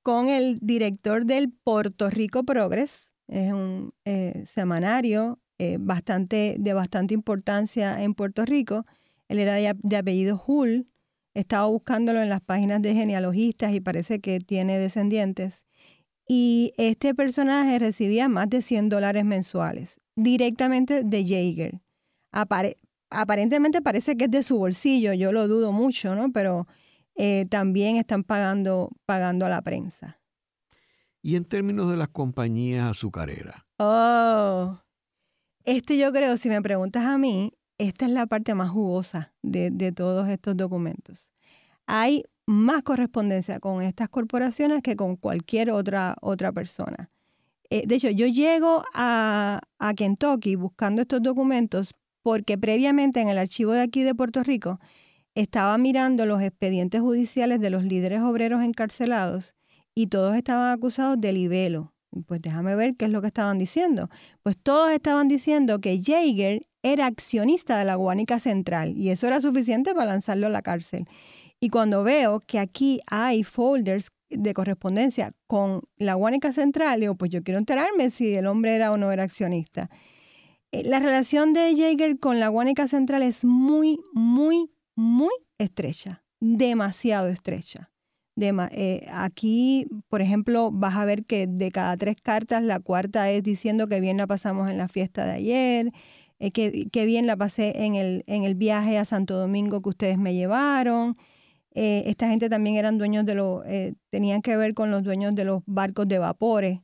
[0.03, 7.13] con el director del Puerto Rico Progress, es un eh, semanario eh, bastante, de bastante
[7.13, 8.86] importancia en Puerto Rico.
[9.30, 10.86] Él era de, apellido Hull,
[11.34, 15.63] estaba buscándolo en las páginas de genealogistas y parece que tiene descendientes.
[16.28, 21.82] Y este personaje recibía más de 100 dólares mensuales directamente de Jaeger.
[23.09, 26.32] aparentemente parece que es de su bolsillo, yo lo dudo mucho, ¿no?
[26.32, 26.67] Pero
[27.15, 30.19] eh, también están pagando, pagando a la prensa.
[31.22, 33.55] Y en términos de las compañías azucareras.
[33.78, 34.80] Oh,
[35.63, 39.91] este yo creo, si me preguntas a mí, esta es la parte más jugosa de,
[39.91, 41.32] todos estos documentos.
[41.86, 47.10] Hay más correspondencia con estas corporaciones que con cualquier otra, otra persona.
[47.70, 53.38] Eh, de hecho, yo llego a, a Kentucky buscando estos documentos porque previamente en el
[53.38, 54.80] archivo de aquí de Puerto Rico
[55.36, 59.56] estaba mirando los expedientes judiciales de los líderes obreros encarcelados
[59.96, 61.94] y todos estaban acusados de libelo.
[62.28, 64.10] Pues déjame ver qué es lo que estaban diciendo.
[64.44, 69.39] Pues todos estaban diciendo que Jaeger era accionista de la Guánica Central y eso era
[69.39, 71.08] suficiente para lanzarlo a la cárcel.
[71.64, 77.30] Y cuando veo que aquí hay folders de correspondencia con la Guánica Central, digo, pues
[77.30, 79.91] yo quiero enterarme si el hombre era o no era accionista.
[80.72, 87.28] Eh, la relación de Jaeger con la Guánica Central es muy, muy, muy estrecha, demasiado
[87.28, 87.91] estrecha.
[88.39, 93.43] Eh, aquí, por ejemplo, vas a ver que de cada tres cartas, la cuarta es
[93.43, 95.91] diciendo que bien la pasamos en la fiesta de ayer,
[96.39, 97.93] eh, que, bien la pasé en
[98.43, 101.14] el viaje a Santo Domingo que ustedes me llevaron.
[101.74, 103.63] Eh, esta gente también eran dueños de los,
[104.09, 106.80] tenían que ver con los dueños de los barcos de vapores,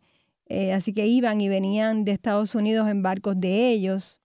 [0.74, 4.22] así que iban y venían de Estados Unidos en barcos de ellos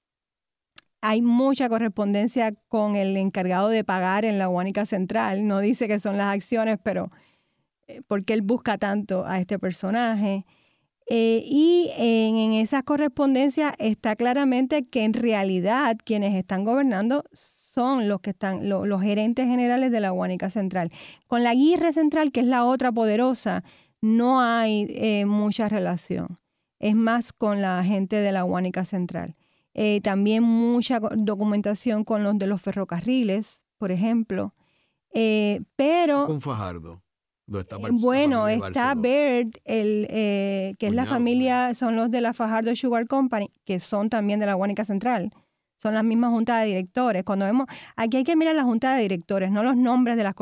[1.03, 5.47] hay mucha correspondencia con el encargado de pagar en la Guánica Central.
[5.47, 7.11] No dice que son las acciones, pero
[7.89, 10.47] eh, porque él busca tanto a este personaje.
[11.09, 17.25] Eh, y en, esa correspondencia está claramente que en realidad quienes están gobernando
[17.73, 20.91] son los que están, los gerentes generales de la Guánica Central.
[21.27, 23.65] Con la Aguirre Central, que es la otra poderosa,
[24.01, 26.39] no hay eh, mucha relación.
[26.79, 29.37] Es más con la gente de la Guánica Central.
[29.75, 34.53] Eh, también mucha documentación con los de los ferrocarriles, por ejemplo.
[35.15, 36.27] Eh, pero...
[36.27, 37.03] Con Fajardo.
[37.47, 42.75] Está eh, bueno, está Baird, el, que es la familia, son los de la Fajardo
[42.77, 45.33] Sugar Company, que son también de la Guánica Central.
[45.83, 47.25] Son las mismas juntas de directores.
[47.25, 47.67] Cuando vemos,
[47.97, 50.35] aquí hay que mirar la junta de directores, no los nombres de las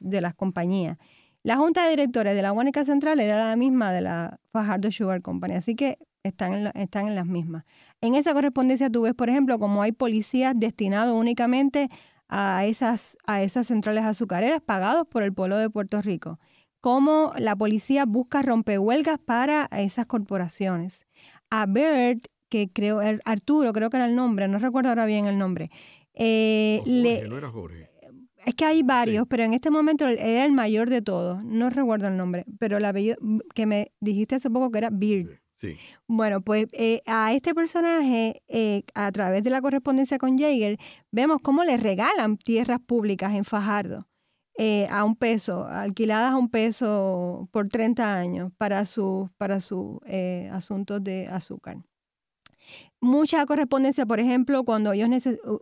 [0.00, 0.98] de las compañías.
[1.44, 5.22] La junta de directores de la Guánica Central era la misma de la Fajardo Sugar
[5.22, 7.64] Company, así que están en, están en las mismas.
[8.00, 11.88] En esa correspondencia tú ves, por ejemplo, como hay policías destinados únicamente
[12.28, 16.40] a esas, a esas centrales azucareras pagados por el pueblo de Puerto Rico.
[16.80, 21.06] Cómo la policía busca rompehuelgas para esas corporaciones.
[21.50, 25.26] A Bert, que creo, er, Arturo, creo que era el nombre, no recuerdo ahora bien
[25.26, 25.70] el nombre.
[26.14, 27.90] Eh, no era Jorge.
[28.44, 31.42] Es que hay varios, pero en este momento era el mayor de todos.
[31.44, 33.16] No recuerdo el nombre, pero el apellido
[33.54, 35.40] que me dijiste hace poco que era Beard.
[36.06, 40.78] Bueno, pues eh, a este personaje, eh, a través de la correspondencia con Jaeger,
[41.10, 44.06] vemos cómo le regalan tierras públicas en Fajardo
[44.56, 49.98] eh, a un peso, alquiladas a un peso por 30 años para sus para sus
[50.52, 51.78] asuntos de azúcar.
[53.00, 55.08] Mucha correspondencia, por ejemplo, cuando ellos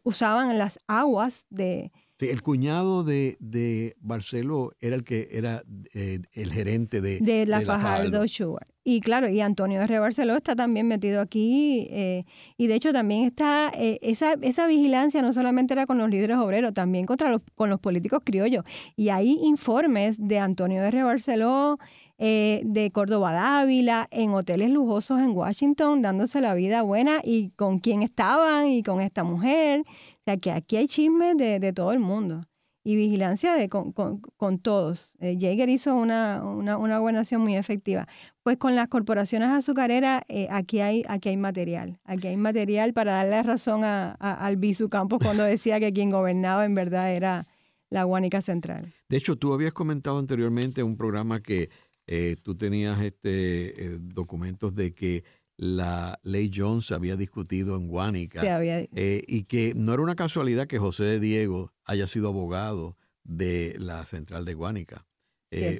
[0.02, 5.62] usaban las aguas de, Sí, el cuñado de, de Barceló era el que era
[5.92, 8.66] el gerente de, de la, Fajardo Sugar.
[8.88, 9.98] Y claro, y Antonio R.
[9.98, 11.88] Barceló está también metido aquí.
[11.90, 12.24] Eh,
[12.56, 16.38] y de hecho también está, eh, esa, esa vigilancia no solamente era con los líderes
[16.38, 18.64] obreros, también contra los, con los políticos criollos.
[18.94, 21.02] Y hay informes de Antonio R.
[21.02, 21.78] Barceló,
[22.18, 27.78] eh, de Córdoba Dávila, en hoteles lujosos en Washington, dándose la vida buena y con
[27.78, 29.80] quién estaban y con esta mujer.
[29.80, 32.46] O sea que aquí hay chismes de, de todo el mundo
[32.86, 35.16] y vigilancia de, con, con, todos.
[35.18, 38.06] Eh, Jaeger hizo una, una, una, buena acción muy efectiva.
[38.44, 41.98] Pues con las corporaciones azucareras, eh, aquí, hay, aquí hay material.
[42.04, 46.64] Aquí hay material para darle razón a, al Bisu Campos cuando decía que quien gobernaba
[46.64, 47.48] en verdad era
[47.90, 48.94] la Guánica Central.
[49.08, 51.70] De hecho, tú habías comentado anteriormente en un programa que
[52.06, 55.24] eh, tú tenías este documentos de que
[55.56, 60.66] la ley Jones se había discutido en Guánica eh, y que no era una casualidad
[60.66, 65.06] que José de Diego haya sido abogado de la central de Guánica.
[65.50, 65.78] Eh,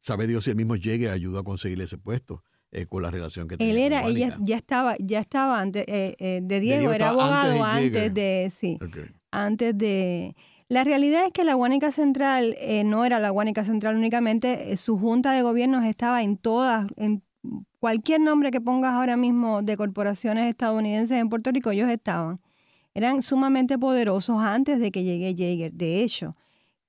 [0.00, 2.42] sabe Dios si el mismo Jäger ayudó a conseguir ese puesto.
[2.72, 3.72] Eh, con la relación que tenía.
[3.72, 8.76] Él era, ella ya estaba, ya estaba antes, de Diego, era abogado antes de, sí,
[9.30, 10.34] antes de.
[10.68, 12.56] La realidad es que la Guánica Central
[12.86, 17.22] no era la Guánica Central únicamente, su junta de gobiernos estaba en todas, en
[17.78, 22.36] cualquier nombre que pongas ahora mismo de corporaciones estadounidenses en Puerto Rico, ellos estaban.
[22.94, 25.72] Eran sumamente poderosos antes de que llegue Jaeger.
[25.72, 26.34] De hecho,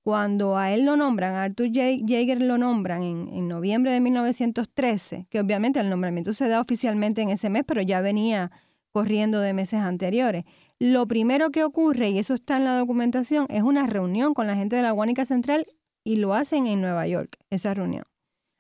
[0.01, 5.28] cuando a él lo nombran, a Arthur Jaeger lo nombran en, en, noviembre de 1913,
[5.30, 8.51] que obviamente el nombramiento se da oficialmente en ese mes, pero ya venía
[8.91, 10.45] corriendo de meses anteriores.
[10.80, 14.55] Lo primero que ocurre, y eso está en la documentación, es una reunión con la
[14.55, 15.65] gente de la Guánica Central
[16.03, 18.03] y lo hacen en Nueva York, esa reunión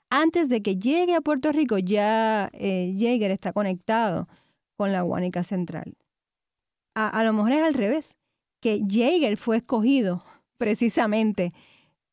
[0.09, 4.27] antes de que llegue a Puerto Rico, ya eh, Jaeger está conectado
[4.77, 5.95] con la Guánica Central.
[6.95, 8.15] A, lo mejor es al revés,
[8.59, 10.23] que Jaeger fue escogido
[10.57, 11.51] precisamente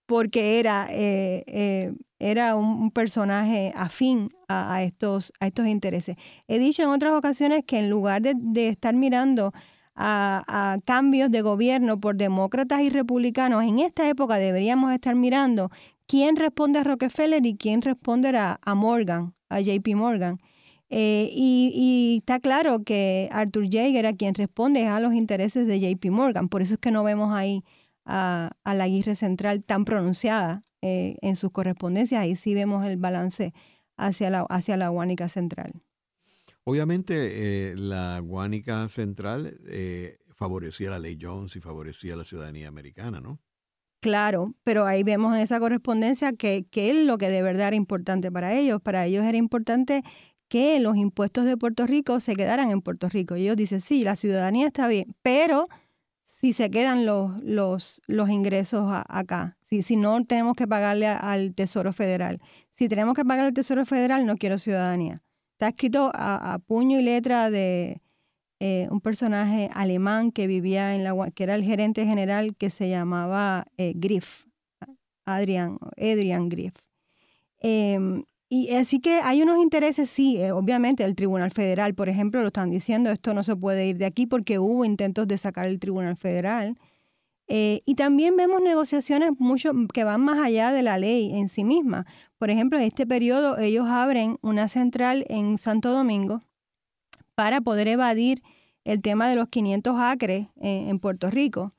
[0.06, 6.16] porque era, eh, eh, era un, personaje afín a, estos, a estos intereses.
[6.46, 9.54] He dicho en otras ocasiones que en lugar de, de estar mirando
[9.94, 15.70] a, a, cambios de gobierno por demócratas y republicanos, en esta época deberíamos estar mirando
[16.06, 20.40] quién responde a Rockefeller y quién responde a, Morgan, a JP Morgan.
[20.90, 26.10] Eh, y, está claro que Arthur Jaeger a quien responde a los intereses de JP
[26.10, 26.48] Morgan.
[26.48, 27.64] Por eso es que no vemos ahí
[28.04, 32.20] a, la Aguirre Central tan pronunciada eh, en sus correspondencias.
[32.20, 33.52] Ahí sí vemos el balance
[33.96, 35.72] hacia la, hacia la Central.
[36.64, 39.58] Obviamente eh, la Guánica Central
[40.34, 43.38] favorecía la ley Jones y favorecía la ciudadanía americana, ¿no?
[44.00, 47.76] Claro, pero ahí vemos en esa correspondencia que, que es lo que de verdad era
[47.76, 48.82] importante para ellos.
[48.82, 50.02] Para ellos era importante
[50.48, 53.36] que los impuestos de Puerto Rico se quedaran en Puerto Rico.
[53.36, 55.64] Y ellos dicen, sí, la ciudadanía está bien, pero
[56.26, 61.54] si se quedan los, los, los ingresos acá, si, si no tenemos que pagarle al
[61.54, 62.40] Tesoro Federal,
[62.76, 65.22] si tenemos que pagar al Tesoro Federal, no quiero ciudadanía.
[65.64, 68.02] Está escrito a puño y letra de,
[68.66, 72.88] eh, un personaje alemán que vivía en la que era el gerente general que se
[72.88, 74.46] llamaba eh, Griff,
[75.26, 76.74] Adrian, Adrian Griff.
[77.60, 82.40] Em, y así que hay unos intereses, sí, eh, obviamente el Tribunal Federal, por ejemplo,
[82.40, 85.66] lo están diciendo, esto no se puede ir de aquí porque hubo intentos de sacar
[85.66, 86.78] el Tribunal Federal.
[87.46, 92.06] Y también vemos negociaciones mucho que van más allá de la ley en sí misma.
[92.38, 96.40] Por ejemplo, en este periodo ellos abren una central en Santo Domingo
[97.34, 98.42] para poder evadir
[98.84, 101.70] el tema de los 500 acres en, Puerto Rico.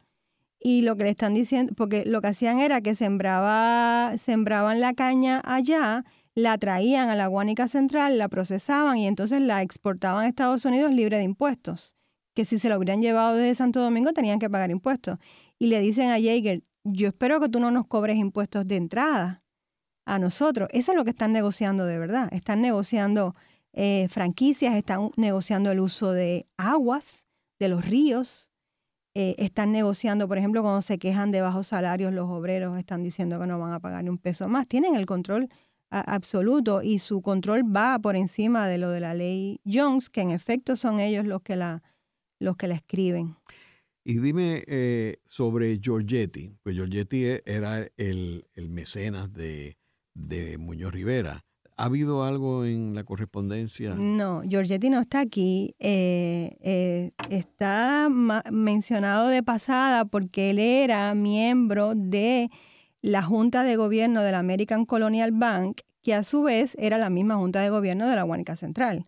[0.60, 4.94] Y lo que le están diciendo, porque lo que hacían era que sembraba, sembraban la
[4.94, 6.04] caña allá,
[6.34, 10.92] la traían a la Guánica Central, la procesaban y entonces la exportaban a Estados Unidos
[10.92, 11.96] libre de impuestos.
[12.34, 15.20] Que si se lo hubieran llevado desde Santo Domingo tenían que pagar impuestos.
[15.60, 19.40] Y le dicen a Jaeger, yo espero que tú no nos cobres impuestos de entrada
[20.06, 20.70] a nosotros.
[20.72, 22.30] Eso es lo que están negociando de verdad.
[22.32, 23.36] Están negociando
[23.78, 27.26] eh, franquicias están negociando el uso de aguas,
[27.60, 28.50] de los ríos,
[29.14, 33.38] eh, están negociando, por ejemplo, cuando se quejan de bajos salarios, los obreros están diciendo
[33.38, 34.66] que no van a pagar ni un peso más.
[34.68, 35.50] Tienen el control
[35.90, 40.32] absoluto y su control va por encima de lo de la ley Jones, que en
[40.32, 41.84] efecto son ellos los que la,
[42.40, 43.36] los que la escriben.
[44.08, 49.78] Y dime eh, sobre Giorgetti, pues Giorgetti e, era el, mecenas de,
[50.14, 51.44] de Muñoz Rivera.
[51.76, 53.96] ¿Ha habido algo en la correspondencia?
[53.96, 55.76] No, Giorgetti no está aquí.
[55.80, 58.08] Eh, eh, está
[58.52, 62.52] mencionado de pasada porque él era miembro de
[63.02, 67.38] la Junta de Gobierno del American Colonial Bank, que a su vez era la misma
[67.38, 69.08] Junta de Gobierno de la Guánica Central.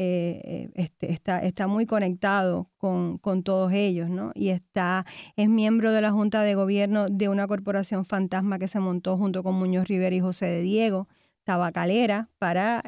[0.00, 4.30] Eh, este, está, está muy conectado con, con, todos ellos, ¿no?
[4.32, 8.78] Y está, es miembro de la Junta de Gobierno de una corporación fantasma que se
[8.78, 11.08] montó junto con Muñoz Rivera y José de Diego
[11.42, 12.82] tabacalera para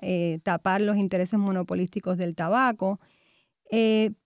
[0.45, 3.01] tapar los intereses monopolísticos del tabaco.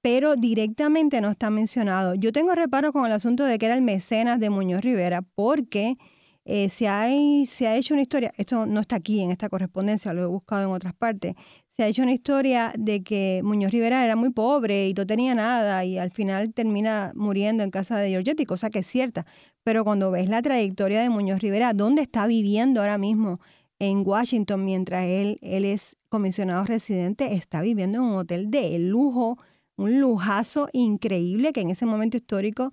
[0.03, 2.15] pero directamente no está mencionado.
[2.17, 5.97] Yo tengo reparo con el asunto de que era el mecenas de Muñoz Rivera porque
[6.45, 7.07] se, ha,
[7.47, 10.65] se ha hecho una historia, esto no está aquí en esta correspondencia, lo he buscado
[10.65, 11.35] en otras partes,
[11.77, 15.35] se ha hecho una historia de que Muñoz Rivera era muy pobre y no tenía
[15.35, 19.27] nada y al final termina muriendo en casa de Giorgetti, cosa que es cierta.
[19.65, 23.41] Pero cuando ves la trayectoria de Muñoz Rivera, ¿dónde está viviendo ahora mismo?
[23.81, 29.37] En Washington, mientras él, él es comisionado residente, está viviendo en un hotel de lujo,
[29.77, 32.71] un lujazo increíble que en ese momento histórico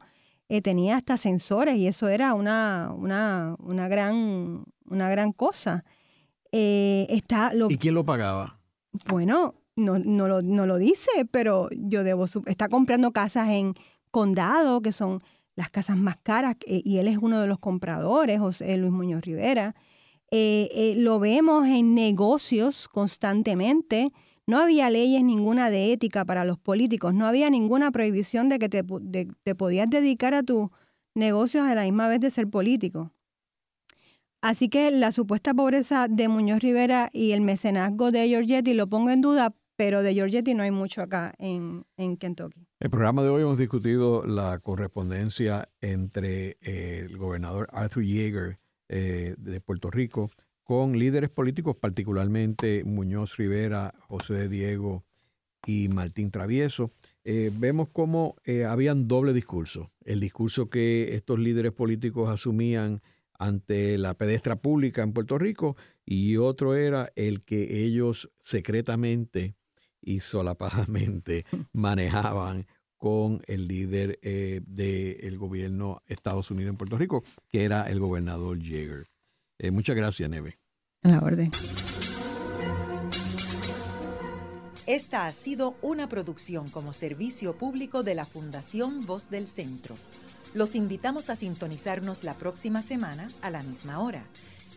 [0.47, 5.83] eh, tenía hasta ascensores y eso era una, una, una, gran, una gran cosa.
[6.51, 8.60] Eh, está ¿Y quién lo pagaba?
[9.07, 12.25] Bueno, no, no, lo, no lo dice, pero yo debo...
[12.45, 13.73] Está comprando casas en
[14.11, 15.21] condado, que son
[15.55, 19.21] las casas más caras, eh, y él es uno de los compradores, José Luis Muñoz
[19.21, 19.75] Rivera.
[20.31, 24.11] Eh, eh, lo vemos en negocios constantemente.
[24.47, 28.69] No había leyes ninguna de ética para los políticos, no había ninguna prohibición de que
[28.69, 28.83] te,
[29.43, 30.69] te podías dedicar a tus
[31.15, 33.11] negocios a la misma vez de ser político.
[34.41, 39.11] Así que la supuesta pobreza de Muñoz Rivera y el mecenazgo de Giorgetti lo pongo
[39.11, 41.85] en duda, pero de Giorgetti no hay mucho acá en,
[42.17, 42.65] Kentucky.
[42.79, 48.57] El programa de hoy hemos discutido la correspondencia entre eh, el gobernador Arthur Yeager
[48.89, 50.31] eh, de Puerto Rico
[50.63, 55.03] con líderes políticos, particularmente Muñoz Rivera, José Diego
[55.67, 56.89] y Martín Travieso.
[57.23, 58.37] Eh, vemos cómo
[58.67, 59.87] habían doble discurso.
[60.03, 63.03] El discurso que estos líderes políticos asumían
[63.41, 65.75] ante la pedestra pública en Puerto Rico
[66.05, 69.55] y otro era el que ellos secretamente
[69.99, 72.67] y solapadamente manejaban
[72.97, 77.99] con el líder eh, del gobierno de Estados Unidos en Puerto Rico, que era el
[77.99, 79.07] gobernador Yeager.
[79.57, 80.59] Eh, muchas gracias, Neve.
[81.01, 81.49] A la orden.
[84.85, 89.95] Esta ha sido una producción como servicio público de la Fundación Voz del Centro.
[90.53, 94.25] Los invitamos a sintonizarnos la próxima semana a la misma hora.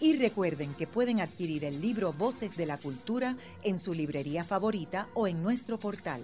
[0.00, 5.08] Y recuerden que pueden adquirir el libro Voces de la Cultura en su librería favorita
[5.14, 6.20] o en nuestro portal.